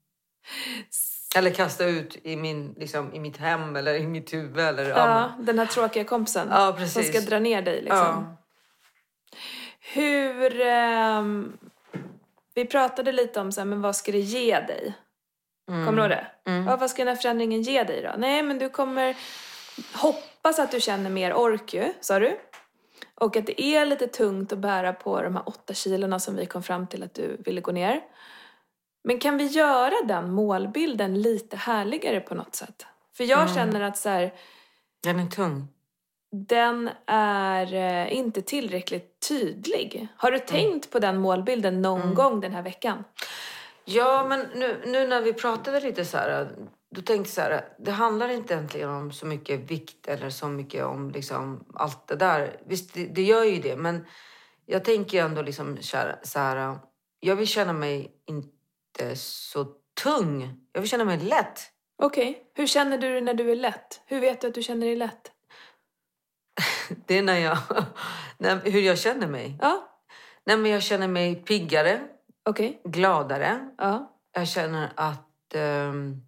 [1.38, 4.58] Eller kasta ut i, min, liksom, i mitt hem eller i mitt huvud.
[4.64, 6.48] Eller, ja, Ja, den här tråkiga kompisen.
[6.50, 7.08] ja Som precis.
[7.08, 7.98] ska dra ner dig liksom.
[7.98, 8.36] ja.
[9.80, 10.60] Hur...
[10.60, 11.52] ehm,
[12.54, 14.94] vi pratade lite om så här, men vad ska det ge dig?
[15.66, 16.26] Kommer du ihåg det?
[16.50, 16.66] Mm.
[16.66, 18.10] Ja, vad ska den här förändringen ge dig då?
[18.18, 19.16] Nej, men du kommer
[19.94, 22.38] hoppas att du känner mer ork ju, sa du.
[23.14, 26.46] Och att det är lite tungt att bära på de här åtta kilorna som vi
[26.46, 28.00] kom fram till att du ville gå ner.
[29.08, 32.86] Men kan vi göra den målbilden lite härligare på något sätt?
[33.16, 33.54] För jag Mm.
[33.54, 34.34] känner att så här,
[35.02, 35.68] Den är tung.
[36.32, 40.08] den är eh, inte tillräckligt tydlig.
[40.16, 40.40] Har Mm.
[40.40, 43.04] du tänkt på den målbilden någon gång den här veckan?
[43.84, 46.48] Ja, men nu, nu när vi pratade lite så här,
[46.90, 50.48] då tänkte jag så här, det handlar inte egentligen om så mycket vikt eller så
[50.48, 52.60] mycket om liksom allt det där.
[52.66, 54.06] Visst, det, det gör ju det, men
[54.66, 56.78] jag tänker ändå liksom så här,
[57.20, 58.57] jag vill känna mig inte
[59.16, 59.64] så
[60.02, 60.60] tung.
[60.72, 61.60] Jag vill känna mig lätt.
[62.02, 64.02] Okej, hur känner du dig när du är lätt?
[64.06, 65.32] Hur vet du att du känner dig lätt?
[67.06, 67.58] Det är när jag,
[68.38, 69.58] när, hur jag känner mig.
[69.60, 69.88] Ja,
[70.48, 72.00] Nej, men jag känner mig piggare,
[72.44, 72.80] okej.
[72.84, 73.70] gladare.
[73.78, 74.12] Ja.
[74.32, 76.22] Jag känner att ehm,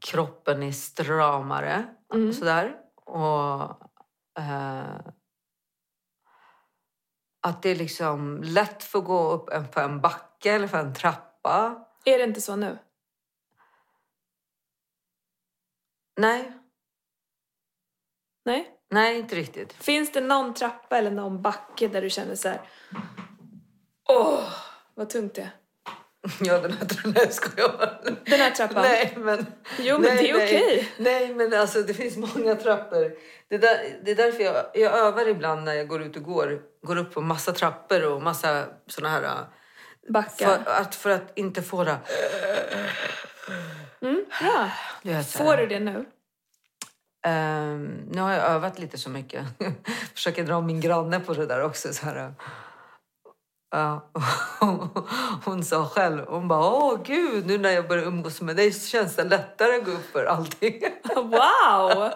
[0.00, 1.86] kroppen är stramare.
[2.14, 2.32] Mm.
[2.32, 2.76] Sådär.
[3.04, 3.62] Och
[4.38, 5.00] eh,
[7.42, 10.78] att det är liksom lätt för att gå upp en, för en backe eller för
[10.78, 11.86] en trappa.
[12.04, 12.78] Är det inte så nu?
[16.16, 16.52] Nej,
[18.44, 18.70] Nej?
[18.90, 19.72] nej inte riktigt.
[19.72, 22.60] Finns det någon trappa eller någon backe där du känner så här...
[24.08, 24.52] Åh,
[24.94, 25.50] vad tungt det är.
[26.40, 28.16] Ja, den här trappan.
[28.24, 28.82] Den här trappan?
[28.82, 29.46] Nej, men...
[29.78, 30.46] Jo, men nej, det är nej.
[30.46, 30.92] okej.
[30.96, 33.12] Nej, men alltså det finns många trappor.
[33.48, 36.62] Det, där, det är därför jag, jag övar ibland när jag går ut och går.
[36.82, 39.46] Går upp på massa trappor och massa såna här...
[40.08, 40.46] Backar.
[40.46, 41.98] För att, för att inte få det...
[44.02, 44.70] Mm, bra.
[45.02, 46.06] Du Får du det nu?
[47.26, 49.46] Ehm, nu har jag övat lite så mycket.
[50.14, 51.92] Försöker dra min granne på det där också.
[51.92, 52.34] Så här.
[53.70, 54.10] Ja,
[55.44, 58.88] hon sa själv, hon bara, åh gud, nu när jag börjar umgås med dig så
[58.88, 60.82] känns det lättare att gå upp för allting.
[61.14, 62.10] Wow!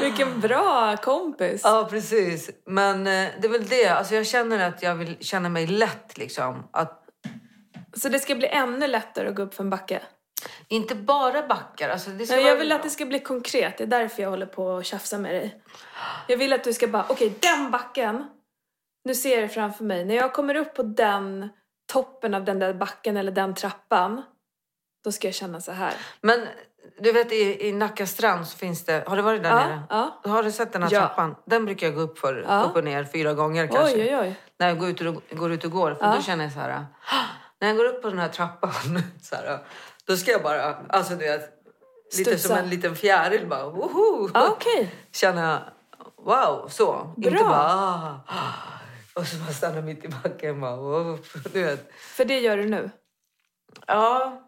[0.00, 1.60] Vilken bra kompis.
[1.64, 2.50] Ja, precis.
[2.66, 3.88] Men eh, det är väl det.
[3.88, 6.18] Alltså, jag känner att jag vill känna mig lätt.
[6.18, 6.68] Liksom.
[6.70, 7.04] Att
[7.96, 10.02] Så det ska bli ännu lättare att gå upp för en backe?
[10.68, 11.88] inte bara backar.
[11.88, 13.78] Alltså, det ska Nej, jag vill att det ska bli konkret.
[13.78, 15.62] Det är därför jag håller på och tjafsa med dig.
[16.26, 18.24] Jag vill att du ska bara, okej den backen.
[19.04, 20.04] Nu ser jag det framför mig.
[20.04, 21.48] När jag kommer upp på den
[21.92, 24.22] toppen av den där backen eller den trappan.
[25.04, 25.94] Då ska jag känna så här.
[26.20, 26.46] Men
[27.00, 29.04] du vet, i, i Nacka strand så finns det...
[29.06, 29.82] Har du varit där Ja, nere?
[29.90, 30.20] ja.
[30.30, 31.00] Har du sett den här Ja.
[31.00, 31.36] trappan?
[31.46, 32.62] Den brukar jag gå upp för, Ja.
[32.62, 33.94] upp och ner fyra gånger kanske.
[33.96, 34.34] Oj, oj, oj.
[34.58, 35.94] När jag går ut och, går ut och går.
[35.94, 36.14] För Ja.
[36.16, 36.70] då känner jag så här...
[36.70, 37.24] "Ah,
[37.60, 38.70] När jag går upp på den här trappan
[39.22, 39.58] så här,
[40.06, 41.40] då ska jag bara, alltså du vet,
[42.18, 42.48] lite Studsa.
[42.48, 44.30] som en liten fjäril bara, woho!
[44.34, 44.94] Ja, Okej.
[45.12, 45.62] Känna,
[46.16, 47.12] wow, så.
[47.16, 47.30] Bra.
[47.30, 48.71] Inte bara, ah, ah.
[49.14, 51.18] Och så bara stanna mitt i backen bara,
[51.52, 51.92] du vet.
[51.92, 52.90] För det gör du nu?
[53.86, 54.42] Ja,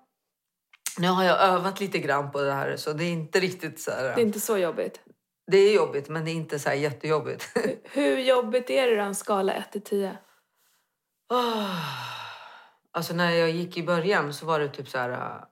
[0.98, 3.90] nu har jag övat lite grann på det här så det är inte riktigt så
[3.90, 4.03] här.
[4.03, 5.00] Det är inte så jobbigt.
[5.46, 7.57] Det är jobbigt men det är inte så här jättejobbigt.
[7.85, 10.18] Hur jobbigt är det då, en skala 1 till 10?
[11.29, 12.14] Ah.
[12.92, 15.44] Alltså när jag gick i början så var det typ så här äh,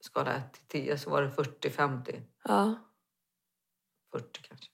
[0.00, 2.74] skala 1 till 10 så var det 40, 50, Ja,
[4.12, 4.66] 40 kanske.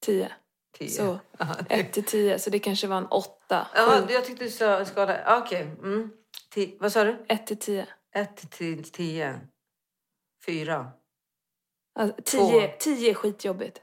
[0.00, 0.32] 10.
[0.78, 0.88] 10.
[0.88, 3.66] Så Ja, 1 till 10, så det kanske var en 8.
[3.74, 5.38] Ja, jag tyckte du sa skala...
[5.42, 5.62] Okej.
[5.62, 6.10] Mm.
[6.54, 7.24] Ti- Vad sa du?
[7.28, 7.86] 1 till 10.
[8.14, 9.40] 1 till 10.
[10.46, 10.90] 4.
[11.98, 13.80] Alltså, 10, 10 är skitjobbigt.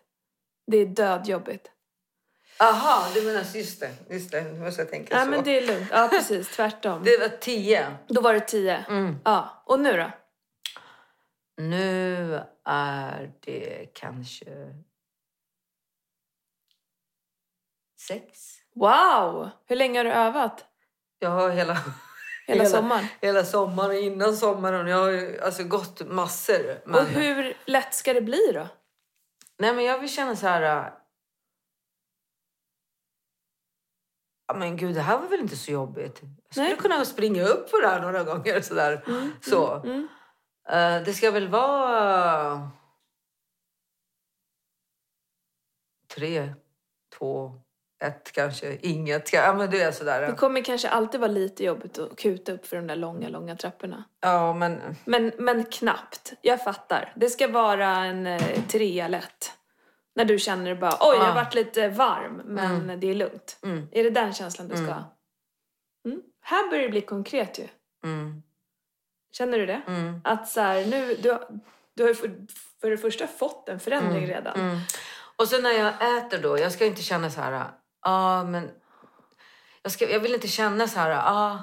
[0.72, 1.72] Det är dödjobbigt.
[2.60, 3.92] Aha, du menar just det.
[4.10, 5.32] Just det, nu måste jag tänka Nej, så.
[5.32, 5.88] men det är lugnt.
[5.92, 6.50] Ja, precis.
[6.50, 7.04] Tvärtom.
[7.04, 7.98] Det var 10.
[8.08, 8.86] Då var det 10.
[8.90, 9.16] Mm.
[9.26, 9.64] Ja.
[9.66, 10.12] Och nu då?
[11.58, 14.46] Nu är det kanske...
[18.08, 18.58] Sex.
[18.76, 19.50] Wow!
[19.66, 20.66] Hur länge har du övat?
[21.20, 21.78] Jag har hela...
[22.48, 23.06] Hela sommaren?
[23.22, 24.88] Hela sommaren, innan sommaren.
[24.88, 26.82] Jag har ju alltså gått massor.
[26.86, 26.96] Men...
[26.96, 28.68] Och hur lätt ska det bli då?
[29.58, 30.92] Nej, men jag vill känna så här...
[34.52, 36.22] äh, men gud, det här var väl inte så jobbigt.
[36.22, 36.78] Jag skulle Nej.
[36.78, 38.62] kunna springa upp på det här några gånger.
[38.62, 39.06] Så där.
[39.42, 39.74] så.
[39.74, 40.08] Mm.
[40.70, 42.72] Eh, det ska väl vara...
[46.08, 46.54] Tre,
[47.18, 47.62] två,
[48.04, 48.78] ett kanske.
[48.82, 49.34] Inget.
[49.34, 50.28] Ja, men det är sådär.
[50.28, 53.56] Det kommer kanske alltid vara lite jobbigt att kuta upp för de där långa, långa
[53.56, 54.04] trapporna.
[54.22, 54.96] Ja, men...
[55.06, 56.34] Men, men knappt.
[56.42, 57.14] Jag fattar.
[57.16, 59.52] Det ska vara en eh, trea lätt.
[60.16, 63.60] När du känner bara, oj jag har varit lite varm men det är lugnt.
[63.64, 63.88] Mm.
[63.92, 65.18] Är det den känslan du ska ha?
[66.06, 66.22] Mm.
[66.42, 67.68] Här börjar det bli konkret ju.
[68.06, 68.44] Mm,
[69.32, 69.82] Känner du det?
[69.88, 71.40] mm, Att så här, nu, du,
[71.94, 72.32] du har ju för,
[72.82, 74.60] för det första fått en förändring redan.
[74.60, 74.78] mm.
[75.36, 77.68] Och så när jag äter då, jag ska inte känna så här...
[78.06, 78.72] Ja, ah, men...
[79.82, 81.12] Jag, ska, jag vill inte känna så här...
[81.12, 81.60] Ah,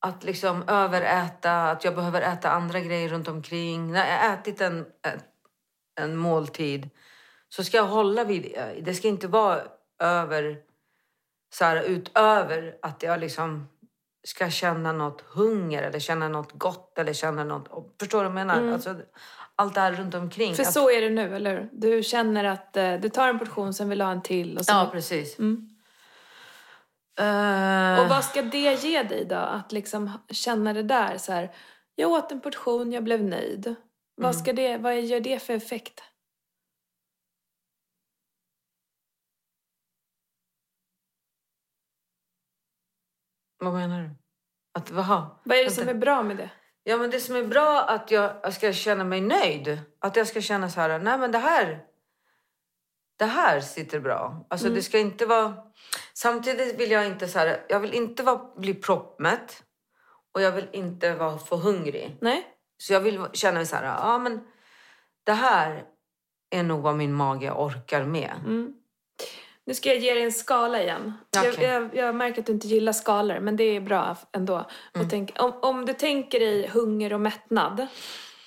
[0.00, 3.92] att liksom överäta, att jag behöver äta andra grejer runt omkring.
[3.92, 4.86] När jag har ätit en,
[6.00, 6.90] en, måltid
[7.48, 8.80] så ska jag hålla vid det.
[8.82, 9.62] Det ska inte vara
[9.98, 10.58] över,
[11.54, 13.68] så här, utöver att jag liksom
[14.24, 17.96] ska känna något hunger eller känna något gott eller känna något...
[18.00, 18.72] Förstår du vad jag menar?
[18.72, 18.96] Alltså,
[19.58, 20.54] allt det här runt omkring.
[20.54, 21.68] För att, så är det nu, eller hur?
[21.72, 24.58] Du känner att eh, du tar en portion, sen vill du ha en till.
[24.58, 25.38] Och, sen, Ja, precis.
[25.38, 25.68] Mm.
[27.18, 29.36] Eh, och vad ska det ge dig då?
[29.36, 31.54] Att liksom känna det där så här,
[31.94, 33.74] jag åt en portion, jag blev nöjd.
[34.16, 36.02] Vad, ska det, vad gör det för effekt?
[43.58, 44.10] Vad menar du?
[44.72, 45.40] Att, vaha.
[45.44, 45.80] Vad är det Vänta.
[45.80, 46.50] som är bra med det?
[46.88, 49.80] Ja, men det som är bra att jag, ska känna mig nöjd.
[49.98, 51.84] Att jag ska känna så här, nej men det här,
[53.16, 54.46] det här sitter bra.
[54.50, 54.76] Alltså Mm.
[54.76, 55.54] det ska inte vara...
[56.14, 59.62] Samtidigt vill jag inte så här, jag vill inte vara, bli proppmätt.
[60.32, 62.16] Och jag vill inte vara för hungrig.
[62.20, 62.46] Nej?
[62.78, 64.40] Så jag vill känna så här, ja men
[65.24, 65.84] det här
[66.50, 68.34] är nog vad min mage orkar med.
[68.46, 68.74] Mm.
[69.68, 71.12] Nu ska jag ge dig en skala igen.
[71.36, 71.54] Okej.
[71.60, 74.66] Jag, jag, jag märker att du inte gillar skalor, men det är bra ändå.
[74.94, 77.80] Och tänk, om, om du tänker i hunger och mättnad.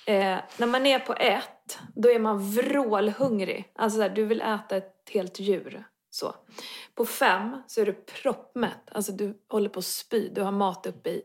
[0.06, 3.72] Eh, när man är på ett, då är man vrålhungrig.
[3.76, 5.84] Alltså så här, du vill äta ett helt djur.
[6.10, 6.34] Så.
[6.94, 8.88] På fem så är du proppmätt.
[8.92, 10.28] Alltså du håller på att spy.
[10.28, 11.22] Du har mat uppe i.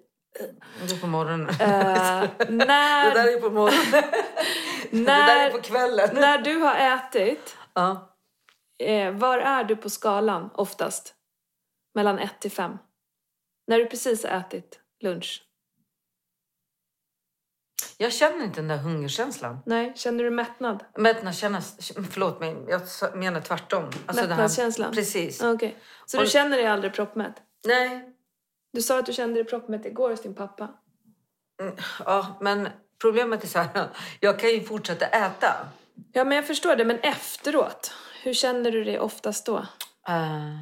[0.88, 1.49] Det är på morgonen.
[1.49, 1.57] Eh,
[2.38, 3.91] det när, där är på morgonen.
[4.91, 6.10] det där när, är på kvällen.
[6.13, 8.13] när du har ätit, Ja.
[8.79, 11.15] Eh, var är du på skalan oftast?
[11.95, 12.77] Mellan 1 till 5.
[13.67, 15.43] När du precis har ätit lunch.
[17.97, 19.59] Jag känner inte den där hungerkänslan.
[19.65, 20.85] Nej, känner du mättnad?
[20.97, 21.91] Mättnad kännas...
[22.11, 22.81] Förlåt mig, jag
[23.17, 23.89] menar tvärtom.
[24.05, 24.91] Alltså Mättnadskänslan?
[24.93, 25.41] Precis.
[25.43, 25.77] Okej.
[26.05, 27.33] Så Och- du känner dig aldrig proppmätt?
[27.65, 28.13] Nej,
[28.73, 30.69] Du sa att du kände dig proppmätt igår hos din pappa.
[32.05, 32.69] ja, men
[33.01, 33.89] problemet är så här.
[34.19, 35.67] Jag kan ju fortsätta äta.
[36.13, 36.85] Ja, men jag förstår det.
[36.85, 37.91] Men efteråt,
[38.27, 39.57] hur känner du dig oftast då?
[40.07, 40.57] Eh.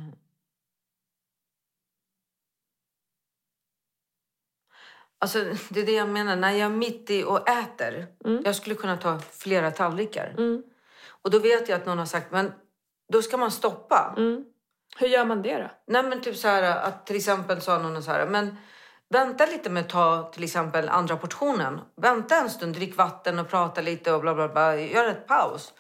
[5.20, 6.36] Alltså, det är det jag menar.
[6.36, 8.08] När jag är mitt i och äter.
[8.44, 10.36] Jag skulle kunna ta flera tallrikar.
[10.38, 10.64] Mm.
[11.08, 12.52] Och då vet jag att någon har sagt, men
[13.14, 14.14] då ska man stoppa.
[14.18, 14.46] Mm.
[14.98, 15.72] Hur gör man det då?
[15.88, 18.58] Nej men typ så här att till exempel sa någon så här, men
[19.10, 21.80] vänta lite med att ta till exempel andra portionen.
[22.02, 24.80] Vänta en stund, drick vatten och prata lite och bla bla bla.
[24.80, 25.74] Gör ett paus.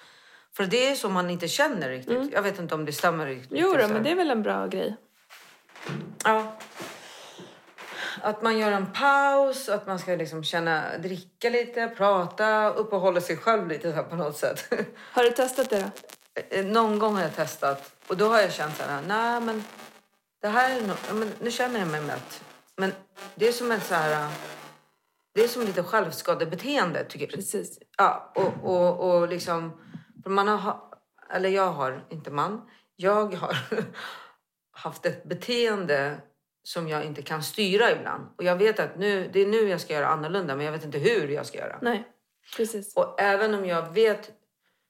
[0.57, 2.31] För det är så man inte känner riktigt.
[2.33, 3.51] Jag vet inte om det stämmer riktigt.
[3.51, 3.63] Mm.
[3.63, 4.95] Jo då, men det är väl en bra grej.
[6.23, 6.55] Ja.
[8.21, 13.37] att man gör en paus, att man ska liksom känna, dricka lite, prata, uppehålla sig
[13.37, 14.73] själv lite så på något sätt.
[15.11, 16.37] Har du testat det då?
[16.57, 19.63] Eh, Någon gång har jag testat och då har jag känt så här, nej men
[20.41, 22.43] det här är no- men nu känner jag mig mätt.
[22.77, 22.91] Men
[23.35, 24.27] det är som ett så här,
[25.33, 27.33] det är som lite självskadebeteende tycker jag.
[27.35, 27.79] Precis.
[27.97, 29.81] Ja, och, och, och liksom,
[30.25, 30.79] man har,
[31.29, 33.57] eller jag har, inte man, jag har
[34.71, 36.21] haft ett beteende
[36.63, 38.27] som jag inte kan styra ibland.
[38.37, 40.85] Och jag vet att nu, det är nu jag ska göra annorlunda, men jag vet
[40.85, 41.79] inte hur jag ska göra.
[41.81, 42.07] Nej,
[42.57, 42.95] precis.
[42.95, 44.31] Och även om jag vet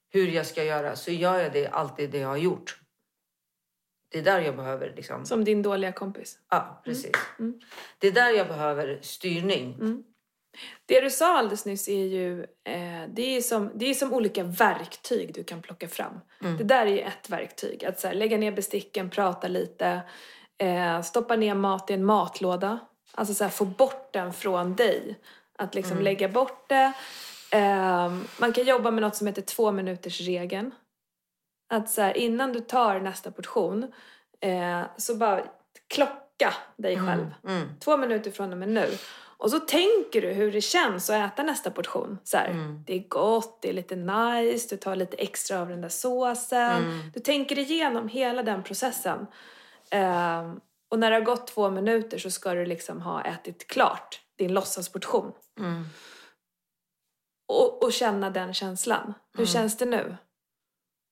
[0.08, 2.80] hur jag ska göra så gör jag det alltid det jag har gjort.
[4.08, 5.26] Det är där jag behöver liksom...
[5.26, 6.38] Som din dåliga kompis.
[6.50, 7.12] Ja, precis.
[7.38, 7.60] Mm.
[7.98, 9.76] Det är där jag behöver styrning.
[10.86, 14.44] Det du sa alldeles nyss är ju eh, det är som, det är som olika
[14.44, 16.20] verktyg du kan plocka fram.
[16.58, 17.84] Det där är ju ett verktyg.
[17.84, 20.00] Att så här, lägga ner besticken, prata lite,
[20.58, 22.78] eh, stoppa ner mat i en matlåda.
[23.12, 25.18] Alltså så här, få bort den från dig.
[25.58, 26.92] Att liksom lägga bort det.
[27.50, 30.70] Eh, man kan jobba med något som heter två minuters regeln.
[31.68, 33.92] Att så här, innan du tar nästa portion
[34.40, 35.44] eh, så bara
[35.94, 37.34] klocka dig själv.
[37.48, 37.68] Mm.
[37.80, 38.88] Två minuter från och med nu.
[39.38, 42.18] Och så tänker du hur det känns att äta nästa portion.
[42.24, 42.84] Så här, Mm.
[42.86, 46.84] Det är gott, det är lite nice, du tar lite extra av den där såsen.
[46.84, 47.10] Mm.
[47.14, 49.26] Du tänker igenom hela den processen.
[49.90, 54.20] Ehm, och när det har gått två minuter så ska du liksom ha ätit klart
[54.36, 55.32] din låtsasportion.
[55.58, 55.84] Mm.
[57.48, 59.14] Och, och känna den känslan.
[59.32, 59.46] Hur Mm.
[59.52, 60.16] känns det nu?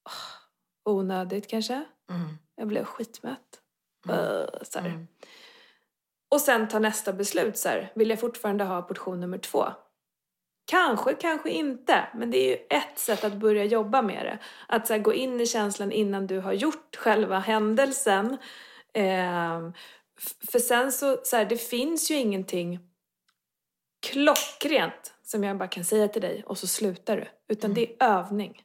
[0.08, 1.84] Oh, onödigt kanske?
[2.10, 2.38] Mm.
[2.56, 3.60] Jag blev skitmätt.
[4.08, 4.78] Uh, så.
[6.34, 7.92] Och sen ta nästa beslut så här.
[7.94, 9.64] Vill jag fortfarande ha portion nummer två?
[10.66, 12.08] Kanske, kanske inte.
[12.14, 14.38] Men det är ju ett sätt att börja jobba med det.
[14.68, 18.38] Att så här, gå in i känslan innan du har gjort själva händelsen.
[18.94, 22.78] F- för sen så, så här, det finns ju ingenting
[24.06, 27.54] klockrent som jag bara kan säga till dig och så slutar du.
[27.54, 28.62] Utan det är övning.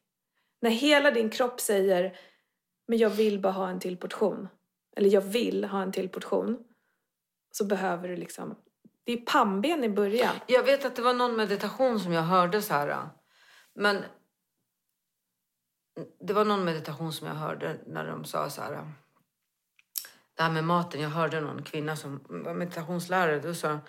[0.62, 2.17] När hela din kropp säger
[2.88, 4.47] men jag vill bara ha en till portion.
[4.97, 6.65] Eller jag vill ha en till portion.
[7.52, 8.56] Så behöver du liksom...
[9.04, 10.36] Det är pannben i början.
[10.48, 13.10] Jag vet att det var någon meditation som jag hörde så här.
[13.76, 14.04] Men
[16.20, 18.94] det var någon meditation som jag hörde när de sa så här.
[20.34, 21.02] Det här med maten.
[21.02, 23.40] Jag hörde någon kvinna som var meditationslärare.
[23.40, 23.80] Då sa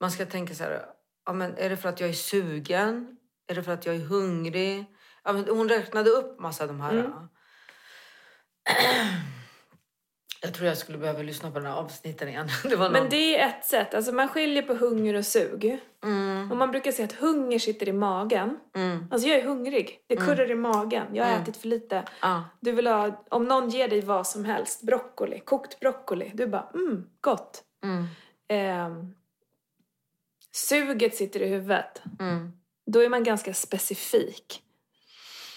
[0.00, 0.86] man ska tänka så här.
[1.26, 3.16] Ja, men är det för att jag är sugen?
[3.46, 4.84] Är det för att jag är hungrig?
[5.24, 6.94] Ja, men hon räknade upp massa av de här.
[6.94, 7.28] Mm.
[10.40, 12.48] Jag tror jag skulle behöva lyssna på den här avsnitten igen.
[12.62, 12.92] Det någon...
[12.92, 13.94] Men det är ett sätt.
[13.94, 15.78] Alltså man skiljer på hunger och sug.
[16.04, 18.58] Mm, Och man brukar säga att hunger sitter i magen.
[18.76, 20.04] mm, Alltså jag är hungrig.
[20.06, 21.06] Det kurrar i magen.
[21.14, 21.42] Jag har Mm.
[21.42, 22.04] ätit för lite.
[22.22, 26.30] ja, Du vill ha, om någon ger dig vad som helst, broccoli, kokt broccoli.
[26.34, 27.62] Du bara, mm, gott.
[27.84, 28.04] mm,
[28.48, 29.14] Ehm,
[30.52, 32.02] suget sitter i huvudet.
[32.20, 32.52] mm,
[32.86, 34.62] Då är man ganska specifik.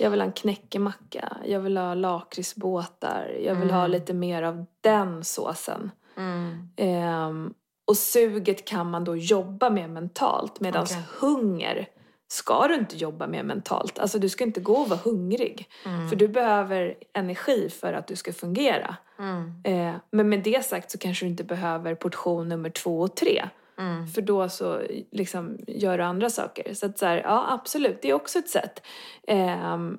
[0.02, 3.92] Jag vill ha en knäckemacka, jag vill ha lakritsbåtar, jag vill ha Mm.
[3.92, 5.92] lite mer av den såsen.
[6.18, 6.70] mm.
[6.78, 7.54] Ehm,
[7.88, 10.98] och suget kan man då jobba med mentalt medan Okej.
[11.20, 11.88] hunger
[12.28, 14.00] ska du inte jobba med mentalt.
[14.00, 15.70] Alltså du ska inte gå och vara hungrig.
[15.86, 16.10] Mm.
[16.10, 18.96] För du behöver energi för att du ska fungera.
[19.20, 23.16] Mm, Eh, men med det sagt så kanske du inte behöver portion nummer två och
[23.16, 23.44] tre.
[23.82, 26.74] Mm, För då så liksom gör du andra saker.
[26.74, 28.82] Så att så här, ja absolut, det är också ett sätt.
[29.28, 29.98] Ehm,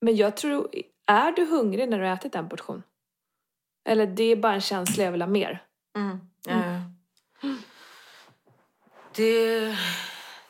[0.00, 0.70] men jag tror,
[1.06, 2.82] är du hungrig när du har ätit en portion?
[3.88, 5.66] Eller det är bara en känsla jag vill ha mer?
[5.96, 6.20] mm.
[6.46, 6.80] Ja.
[9.14, 9.76] Det,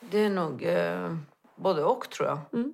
[0.00, 1.16] det är nog eh,
[1.56, 2.38] både och, tror jag.
[2.52, 2.72] Mm.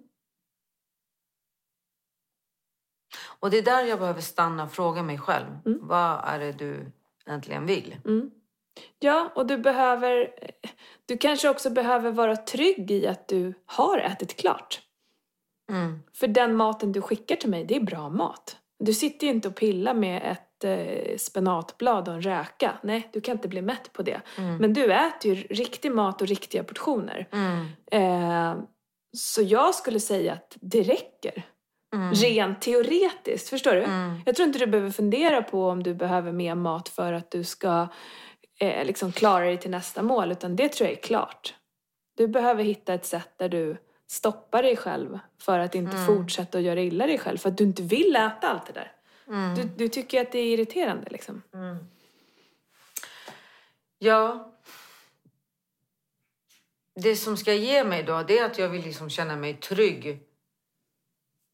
[3.38, 5.47] Och det är där jag behöver stanna och fråga mig själv.
[5.66, 5.79] Mm.
[5.83, 6.92] Vad är det du
[7.27, 7.97] egentligen vill?
[8.99, 10.31] Ja, och du behöver...
[11.07, 14.81] Du kanske också behöver vara trygg i att du har ätit klart.
[15.73, 18.57] Mm, För den maten du skickar till mig, det är bra mat.
[18.79, 22.72] Du sitter ju inte och pillar med ett eh, spenatblad och en räka.
[22.83, 24.20] Nej, du kan inte bli mätt på det.
[24.39, 27.29] mm, Men du äter ju riktig mat och riktiga portioner.
[27.33, 28.62] mm, Eh,
[29.16, 31.43] så jag skulle säga att det räcker.
[31.95, 33.83] mm, Rent teoretiskt, förstår du?
[33.83, 37.31] mm, Jag tror inte du behöver fundera på om du behöver mer mat för att
[37.31, 37.89] du ska
[38.61, 41.54] eh, liksom klara dig till nästa mål, utan det tror jag är klart.
[42.16, 43.76] Du behöver hitta ett sätt där du
[44.07, 46.07] stoppar dig själv för att inte Mm.
[46.07, 48.92] fortsätta att göra illa dig själv, för att du inte vill äta allt det där.
[49.28, 51.42] mm, Du, du tycker att det är irriterande liksom.
[51.54, 51.76] mm.
[53.98, 54.52] Ja.
[56.94, 60.22] Det som ska ge mig då, det är att jag vill liksom känna mig trygg.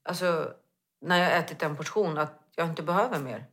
[0.04, 0.52] Alltså,
[1.00, 3.46] när jag ätit en portion, att jag inte behöver mer.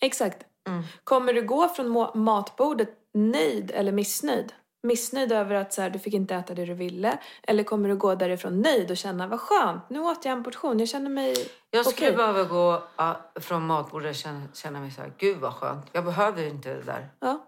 [0.00, 0.46] Exakt.
[0.66, 0.82] Mm.
[1.04, 4.52] Kommer du gå från matbordet nöjd eller missnöjd?
[4.82, 7.18] Missnöjd över att så här, du fick inte äta det du ville?
[7.42, 10.78] Eller kommer du gå därifrån nöjd och känna vad skönt, nu åt jag en portion,
[10.78, 11.34] jag känner mig
[11.70, 12.16] Jag skulle okej.
[12.16, 15.86] behöva gå ja, från matbordet och känna, känna mig så här, gud vad skönt.
[15.92, 17.08] Jag behöver inte det där.
[17.20, 17.46] Ja.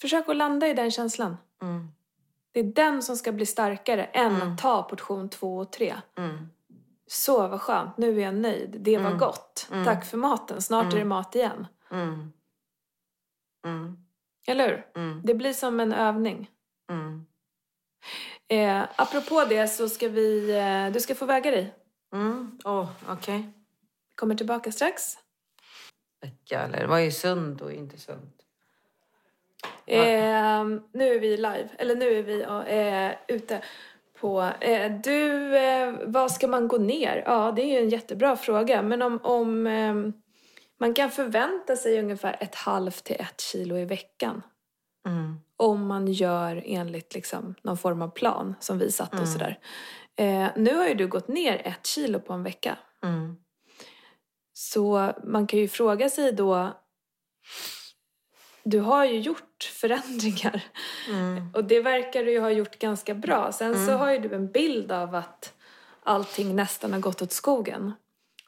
[0.00, 1.36] Försök att landa i den känslan.
[1.62, 1.88] Mm.
[2.52, 4.52] Det är den som ska bli starkare än Mm.
[4.52, 5.94] att ta portion två och tre.
[6.18, 6.48] Mm.
[7.10, 8.76] Så vad skönt, nu är jag nöjd.
[8.80, 9.18] Det var Mm.
[9.18, 9.68] gott.
[9.72, 9.84] Mm.
[9.84, 11.08] Tack för maten, snart är det Mm.
[11.08, 11.66] mat igen.
[11.90, 12.32] Mm.
[13.66, 13.96] Mm.
[14.46, 14.86] Eller hur?
[15.02, 15.22] Mm.
[15.24, 16.50] Det blir som en övning.
[16.90, 17.26] Mm.
[18.48, 20.50] Eh, apropå det så ska vi...
[20.56, 21.74] Eh, du ska få väga dig.
[22.12, 22.58] Mm.
[22.64, 23.52] Åh, okej.
[24.14, 25.18] Kommer tillbaka strax.
[26.20, 28.34] Vecka, eller vad är sunt och inte sunt?
[29.86, 33.62] Eh, nu är vi live, eller nu är vi eh, ute
[34.20, 34.52] på...
[34.60, 37.22] Eh, du, eh, vad ska man gå ner?
[37.26, 38.82] Ja, det är ju en jättebra fråga.
[38.82, 39.94] Men om, om eh,
[40.80, 44.42] man kan förvänta sig ungefär ett halvt till ett kilo i veckan.
[45.06, 45.36] Mm.
[45.56, 49.26] Om man gör enligt liksom, någon form av plan som vi satt och Mm.
[49.32, 49.58] sådär.
[50.16, 52.78] Eh, nu har ju du gått ner ett kilo på en vecka.
[53.04, 53.36] Mm.
[54.52, 56.72] Så man kan ju fråga sig då...
[58.70, 60.62] Du har ju gjort förändringar.
[61.08, 61.50] Mm.
[61.54, 63.52] Och det verkar du ju ha gjort ganska bra.
[63.52, 63.98] Sen så Mm.
[63.98, 65.54] har ju du en bild av att
[66.02, 67.92] allting nästan har gått åt skogen.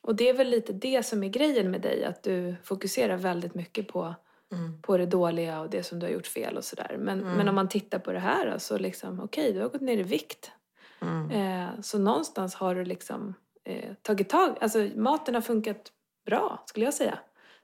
[0.02, 2.04] Och det är väl lite det som är grejen med dig.
[2.04, 4.14] Att du fokuserar väldigt mycket på,
[4.52, 4.82] Mm.
[4.82, 6.96] på det dåliga och det som du har gjort fel och sådär.
[6.98, 7.32] Men, Mm.
[7.36, 10.02] men om man tittar på det här så liksom, okej, du har gått ner i
[10.02, 10.50] vikt.
[11.00, 11.30] Mm.
[11.30, 15.92] Eh, så någonstans har du liksom eh, tagit tag, alltså maten har funkat
[16.26, 17.18] bra skulle jag säga.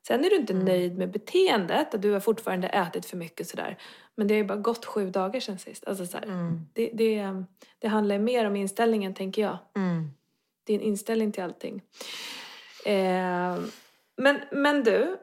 [0.07, 0.65] Sen är du inte Mm.
[0.65, 3.79] nöjd med beteendet och du har fortfarande ätit för mycket sådär.
[4.15, 5.87] Men det har ju bara gått sju dagar sedan sist.
[5.87, 6.61] Alltså så Mm.
[6.73, 7.45] det, det,
[7.79, 9.59] det handlar mer om inställningen tänker jag.
[9.77, 10.11] Mm.
[10.67, 11.83] Din inställning till allting.
[12.87, 13.59] Eh,
[14.17, 15.17] men, men du,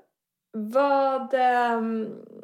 [0.51, 1.81] vad, eh,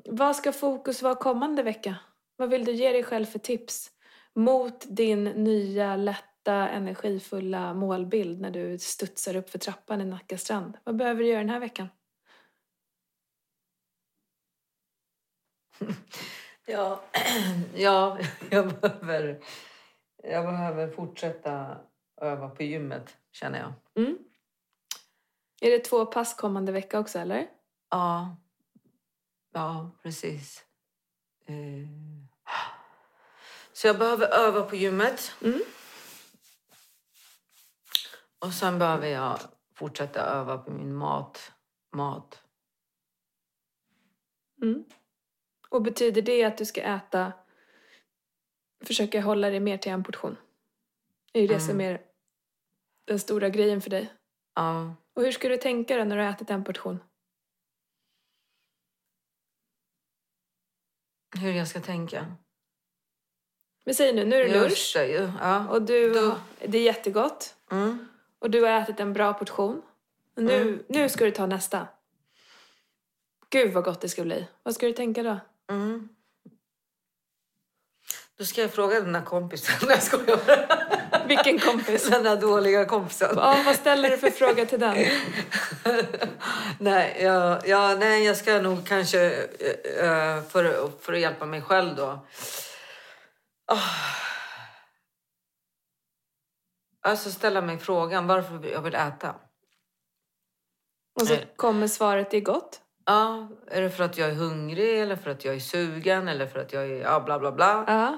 [0.06, 1.96] vad ska fokus vara kommande vecka?
[2.38, 3.92] Vad vill du ge dig själv för tips
[4.36, 10.78] mot din nya, lätta, energifulla målbild när du studsar upp för trappan i Nacka strand?
[10.84, 11.88] Vad behöver du göra den här veckan?
[16.66, 17.02] Ja,
[17.76, 18.20] ja
[18.50, 19.44] jag, behöver,
[20.24, 21.78] jag behöver fortsätta
[22.22, 23.74] öva på gymmet, känner jag.
[24.06, 24.18] Mm.
[25.62, 27.48] Är det två pass kommande vecka också, eller?
[27.90, 28.38] Ja,
[29.54, 30.66] ja precis.
[31.46, 31.88] Eh,
[33.74, 35.36] Så jag behöver öva på gymmet.
[35.42, 35.62] Mm.
[38.40, 39.40] Och sen behöver jag
[39.76, 41.52] fortsätta öva på min mat.
[41.92, 42.44] mat.
[44.62, 44.84] Mm.
[45.70, 47.34] Och betyder det att du ska äta,
[48.86, 50.38] försöka hålla dig mer till en portion?
[51.32, 51.68] Det är ju det Mm.
[51.68, 52.02] som är
[53.06, 54.14] den stora grejen för dig.
[54.56, 54.96] Ja.
[55.14, 57.00] Och hur ska du tänka då när du har ätit en portion?
[61.40, 62.26] Hur jag ska tänka.
[63.86, 65.68] Vi säger nu, nu är det lunch det, ja.
[65.70, 68.08] och du, Då- det är jättegott Mm.
[68.40, 69.82] och du har ätit en bra portion.
[70.36, 70.84] Och nu, Mm.
[70.88, 71.88] nu ska du ta nästa.
[73.50, 74.48] Gud vad gott det ska bli.
[74.64, 75.40] Vad ska du tänka då?
[75.70, 76.10] Mm.
[78.38, 79.76] Då ska jag fråga den här kompisen.
[79.88, 81.28] Nej, jag skojar.
[81.28, 82.10] Vilken kompis?
[82.10, 83.34] Den där dåliga kompisen.
[83.36, 84.98] Ja, vad ställer du för fråga till den?
[86.80, 91.62] nej, jag, ja, nej, jag ska nog kanske eh, eh, för, för att hjälpa mig
[91.62, 92.26] själv då.
[93.66, 93.78] Ah.
[97.02, 99.36] Alltså ställa mig frågan varför jag vill äta.
[101.20, 102.82] Och så kommer svaret, det är gott.
[103.10, 106.48] Ja, är det för att jag är hungrig eller för att jag är sugen eller
[106.48, 107.84] för att jag är ja, bla bla bla.
[107.88, 108.18] Ja.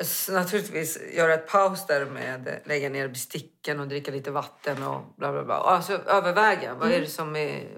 [0.00, 5.02] S- Naturligtvis göra ett paus där med lägga ner besticken och dricka lite vatten och
[5.16, 5.54] bla bla bla.
[5.54, 7.68] Alltså överväga, vad är det som är...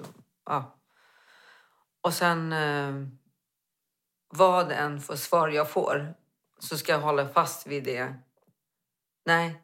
[0.44, 0.78] Ja.
[2.00, 2.92] Och sen eh,
[4.28, 6.14] vad än för svar jag får
[6.58, 8.14] så ska jag hålla fast vid det.
[9.24, 9.62] Nej,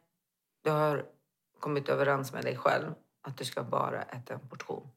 [0.63, 1.05] du har
[1.59, 4.87] kommit överens med dig själv att du ska bara äta en portion.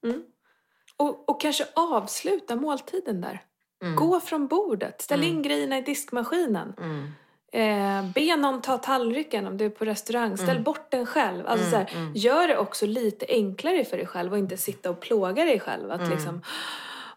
[0.96, 3.42] Och, och kanske avsluta måltiden där.
[3.84, 3.96] Mm.
[3.96, 5.02] Gå från bordet.
[5.02, 6.74] Ställ in grejerna i diskmaskinen.
[6.78, 7.12] Mm.
[7.54, 10.36] Eh, be någon ta tallriken om du är på restaurang.
[10.36, 11.46] Ställ bort den själv.
[11.46, 15.00] Alltså, så här, Gör det också lite enklare för dig själv och inte sitta och
[15.00, 15.90] plåga dig själv.
[15.90, 16.42] Att liksom,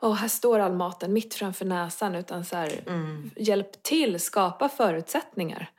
[0.01, 2.15] åh, här står all maten mitt framför näsan.
[2.15, 3.29] Utan så här, Mm.
[3.35, 5.69] hjälp till, skapa förutsättningar.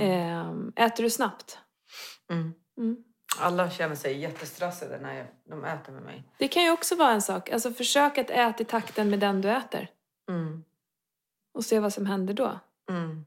[0.00, 1.58] Eh, äter du snabbt?
[3.38, 3.46] Mm.
[3.46, 3.56] Mm.
[3.62, 6.24] Alla känner sig jättestressade när jag, de äter med mig.
[6.38, 7.50] Det kan ju också vara en sak.
[7.50, 9.88] Alltså försök att äta i takten med den du äter.
[10.28, 10.64] Mm.
[11.54, 12.58] Och se vad som händer då.
[12.90, 13.24] Mm.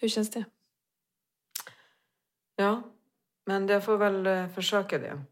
[0.00, 0.44] Hur känns det?
[2.56, 2.82] Ja,
[3.46, 5.22] men jag får väl eh, försöka det.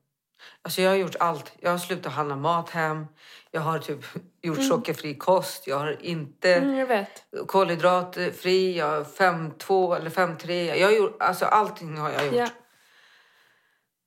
[0.62, 1.52] Alltså jag har gjort allt.
[1.60, 3.06] Jag har slutat handla mat hem.
[3.50, 4.04] Jag har typ
[4.42, 5.66] gjort sockerfri kost.
[5.66, 7.24] Jag har inte Mm, jag vet.
[7.46, 8.78] kolhydratfri.
[8.78, 10.74] Jag har 5-2 eller 5-3.
[10.74, 12.34] Jag har gjort, alltså allting har jag gjort.
[12.34, 12.48] Ja.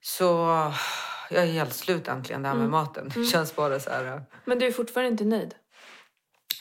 [0.06, 0.24] Så
[1.30, 2.70] jag är helt slut äntligen det här Mm.
[2.70, 3.12] med maten.
[3.16, 4.06] Det känns bara så här...
[4.06, 5.56] äh, Men du är fortfarande inte nöjd?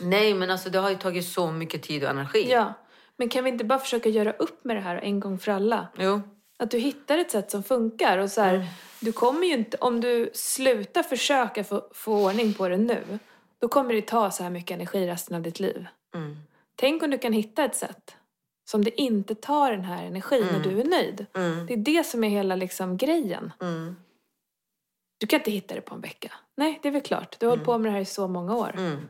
[0.01, 2.47] Nej, men alltså det har ju tagit så mycket tid och energi.
[2.51, 2.72] Ja.
[3.16, 5.88] Men kan vi inte bara försöka göra upp med det här en gång för alla?
[5.99, 6.20] Jo.
[6.59, 8.18] Att du hittar ett sätt som funkar.
[8.18, 8.66] Och så här, Mm.
[9.01, 13.18] du kommer ju inte, om du slutar försöka få, få ordning på det nu,
[13.59, 15.86] då kommer det ta så här mycket energi resten av ditt liv.
[16.14, 16.36] Mm.
[16.76, 18.16] Tänk om du kan hitta ett sätt
[18.64, 21.26] som det inte tar den här energin när du är nöjd.
[21.34, 21.66] Mm.
[21.66, 23.52] Det är det som är hela liksom grejen.
[23.60, 23.96] Mm.
[25.18, 26.32] Du kan inte hitta det på en vecka.
[26.56, 27.36] Nej, det är väl klart.
[27.40, 28.74] Du har hållit på med det här i så många år.
[28.76, 29.08] Mm.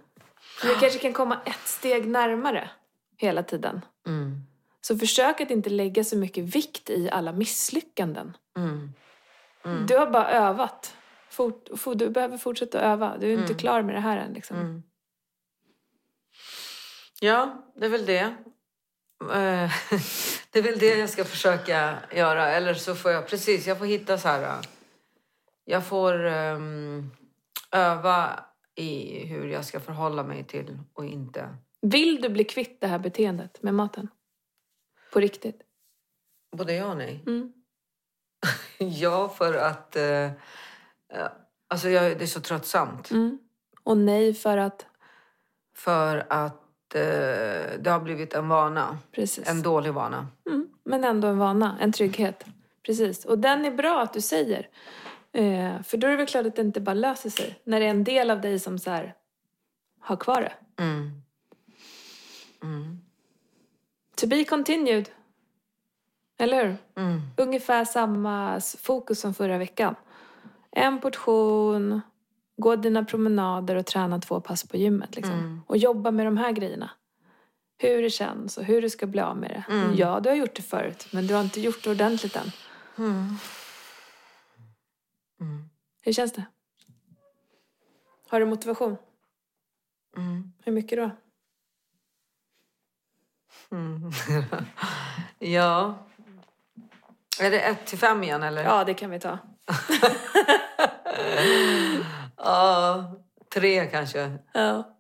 [0.62, 2.70] Men du kanske kan komma ett steg närmare
[3.16, 3.80] hela tiden.
[4.07, 4.40] Mm.
[4.80, 8.36] Så försök att inte lägga så mycket vikt i alla misslyckanden.
[8.57, 8.92] Mm.
[9.86, 10.96] Du har bara övat.
[11.30, 13.18] Fort, for, du behöver fortsätta öva.
[13.18, 14.32] Du är inte klar med det här än.
[14.32, 14.57] Liksom.
[14.57, 14.82] Mm.
[17.20, 18.34] Ja, det är väl det.
[19.31, 19.70] Eh,
[20.51, 22.49] det är väl det jag ska försöka göra.
[22.51, 24.43] Eller så får jag, precis, jag får hitta så här...
[24.43, 24.61] äh,
[25.64, 27.11] Jag får ehm,
[27.70, 28.45] öva
[28.75, 31.57] i hur jag ska förhålla mig till och inte.
[31.81, 34.09] Vill du bli kvitt det här beteendet med maten?
[35.12, 35.61] På riktigt?
[36.57, 37.23] Både ja och nej.
[37.27, 37.53] Mm.
[38.79, 39.97] Ja, för att...
[39.97, 40.31] eh, eh,
[41.68, 43.11] alltså jag, det är så tröttsamt.
[43.11, 43.39] Mm.
[43.85, 44.87] Och nej för att...
[45.77, 46.61] För att
[46.95, 48.99] eh, det har blivit en vana.
[49.12, 49.49] Precis.
[49.49, 50.26] En dålig vana.
[50.47, 50.68] Mm.
[50.84, 52.45] Men ändå en vana, en trygghet.
[52.86, 53.24] Precis.
[53.24, 54.68] Och den är bra att du säger.
[55.32, 57.61] Eh, för då är det väl klart att det inte bara löser sig.
[57.64, 59.14] När det är en del av dig som så här,
[60.01, 60.82] har kvar det.
[60.82, 61.22] Mm.
[62.62, 63.01] Mm.
[64.16, 65.09] To be continued.
[66.38, 66.76] Eller hur?
[66.97, 67.20] Mm.
[67.36, 69.95] Ungefär samma fokus som förra veckan.
[70.70, 72.01] En portion,
[72.62, 75.16] gå dina promenader och träna två pass på gymmet.
[75.16, 75.34] Liksom.
[75.34, 75.60] Mm.
[75.66, 76.90] Och jobba med de här grejerna.
[77.78, 79.74] Hur det känns och hur du ska bli av med det.
[79.74, 79.94] Mm.
[79.96, 82.52] Ja, du har gjort det förut, men du har inte gjort det ordentligt än.
[82.98, 83.36] Mm.
[85.40, 85.68] Mm.
[86.02, 86.44] Hur känns det?
[88.28, 88.96] Har du motivation?
[90.16, 90.52] Mm.
[90.64, 91.10] Hur mycket då?
[93.76, 94.10] Mm.
[95.38, 95.94] ja.
[97.40, 98.64] Är det ett till fem igen eller?
[98.64, 99.38] Ja, det kan vi ta.
[102.45, 103.12] Ja,
[103.55, 104.99] tre kanske Ja.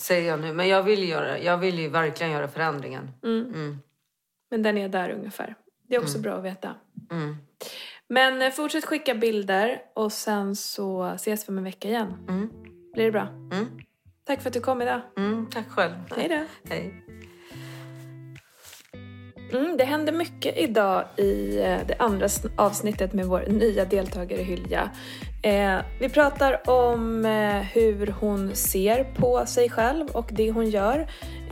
[0.00, 0.52] säger jag nu.
[0.52, 3.10] Men jag vill, göra, jag vill ju verkligen göra förändringen.
[3.24, 3.46] Mm.
[3.54, 3.78] Mm.
[4.50, 5.54] Men den är där ungefär.
[5.88, 6.74] Det är också bra att veta.
[7.10, 7.36] Mm.
[8.08, 12.14] Men eh, fortsätt skicka bilder och sen så ses vi om en vecka igen.
[12.28, 12.50] Mm.
[12.92, 13.26] Blir det bra?
[13.26, 13.66] Mm.
[14.24, 15.00] Tack för att du kom idag.
[15.16, 15.46] Mm.
[15.50, 15.94] Tack själv.
[16.16, 16.70] Hej då.
[16.70, 17.04] Hej.
[19.52, 24.90] Mm, det händer mycket idag i eh, det andra avsnittet med vår nya deltagare Hylja.
[25.42, 30.98] Eh, vi pratar om eh, hur hon ser på sig själv och det hon gör.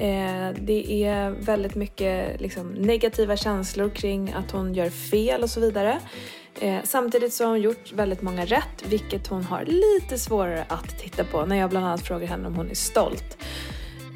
[0.01, 5.61] Eh, det är väldigt mycket liksom, negativa känslor kring att hon gör fel och så
[5.61, 5.99] vidare.
[6.61, 10.99] Eh, samtidigt så har hon gjort väldigt många rätt, vilket hon har lite svårare att
[10.99, 13.37] titta på när jag bland annat frågar henne om hon är stolt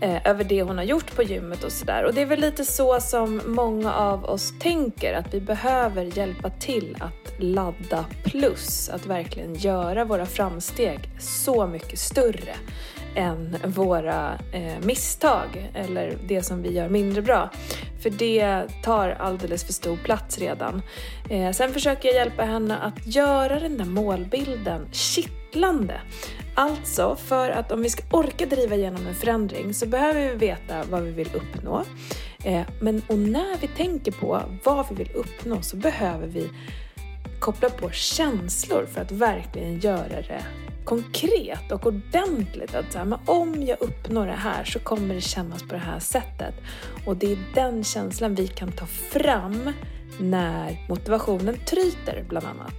[0.00, 2.04] eh, över det hon har gjort på gymmet och sådär.
[2.04, 6.50] Och det är väl lite så som många av oss tänker, att vi behöver hjälpa
[6.50, 12.54] till att ladda plus, att verkligen göra våra framsteg så mycket större
[13.14, 17.50] än våra eh, misstag eller det som vi gör mindre bra.
[18.02, 20.82] För det tar alldeles för stor plats redan.
[21.30, 26.00] Eh, sen försöker jag hjälpa henne att göra den där målbilden kittlande.
[26.54, 30.84] Alltså, för att om vi ska orka driva igenom en förändring så behöver vi veta
[30.90, 31.84] vad vi vill uppnå.
[32.44, 36.50] Eh, men och när vi tänker på vad vi vill uppnå så behöver vi
[37.40, 40.44] koppla på känslor för att verkligen göra det
[40.84, 42.74] konkret och ordentligt.
[42.74, 45.78] Att så här, men om jag uppnår det här så kommer det kännas på det
[45.78, 46.54] här sättet.
[47.06, 49.72] Och det är den känslan vi kan ta fram
[50.20, 52.74] när motivationen tryter bland annat.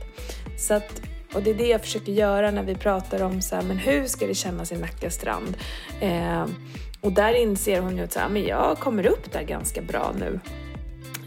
[0.57, 1.01] Så att,
[1.33, 4.05] och det är det jag försöker göra när vi pratar om så här, men hur
[4.05, 5.57] ska det kännas i Nacka strand?
[6.01, 6.45] Eh,
[7.01, 10.13] och där inser hon ju att så här, men jag kommer upp där ganska bra
[10.19, 10.39] nu.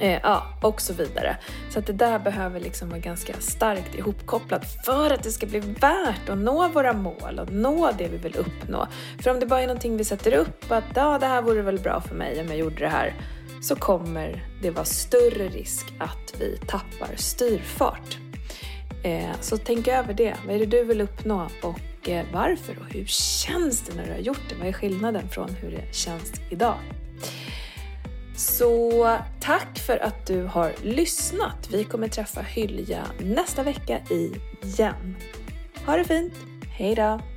[0.00, 1.36] Eh, ja, och så vidare.
[1.70, 5.60] Så att det där behöver liksom vara ganska starkt ihopkopplat för att det ska bli
[5.60, 8.88] värt att nå våra mål och nå det vi vill uppnå.
[9.22, 11.78] För om det bara är någonting vi sätter upp, att ja, det här vore väl
[11.78, 13.14] bra för mig om jag gjorde det här,
[13.62, 18.18] så kommer det vara större risk att vi tappar styrfart.
[19.04, 20.34] Eh, så tänk över det.
[20.46, 22.78] Vad är det du vill uppnå och eh, varför?
[22.78, 24.54] Och hur känns det när du har gjort det?
[24.54, 26.76] Vad är skillnaden från hur det känns idag?
[28.36, 31.68] Så tack för att du har lyssnat.
[31.72, 35.16] Vi kommer träffa Hylja nästa vecka igen.
[35.86, 36.34] Ha det fint.
[36.70, 37.33] Hej då!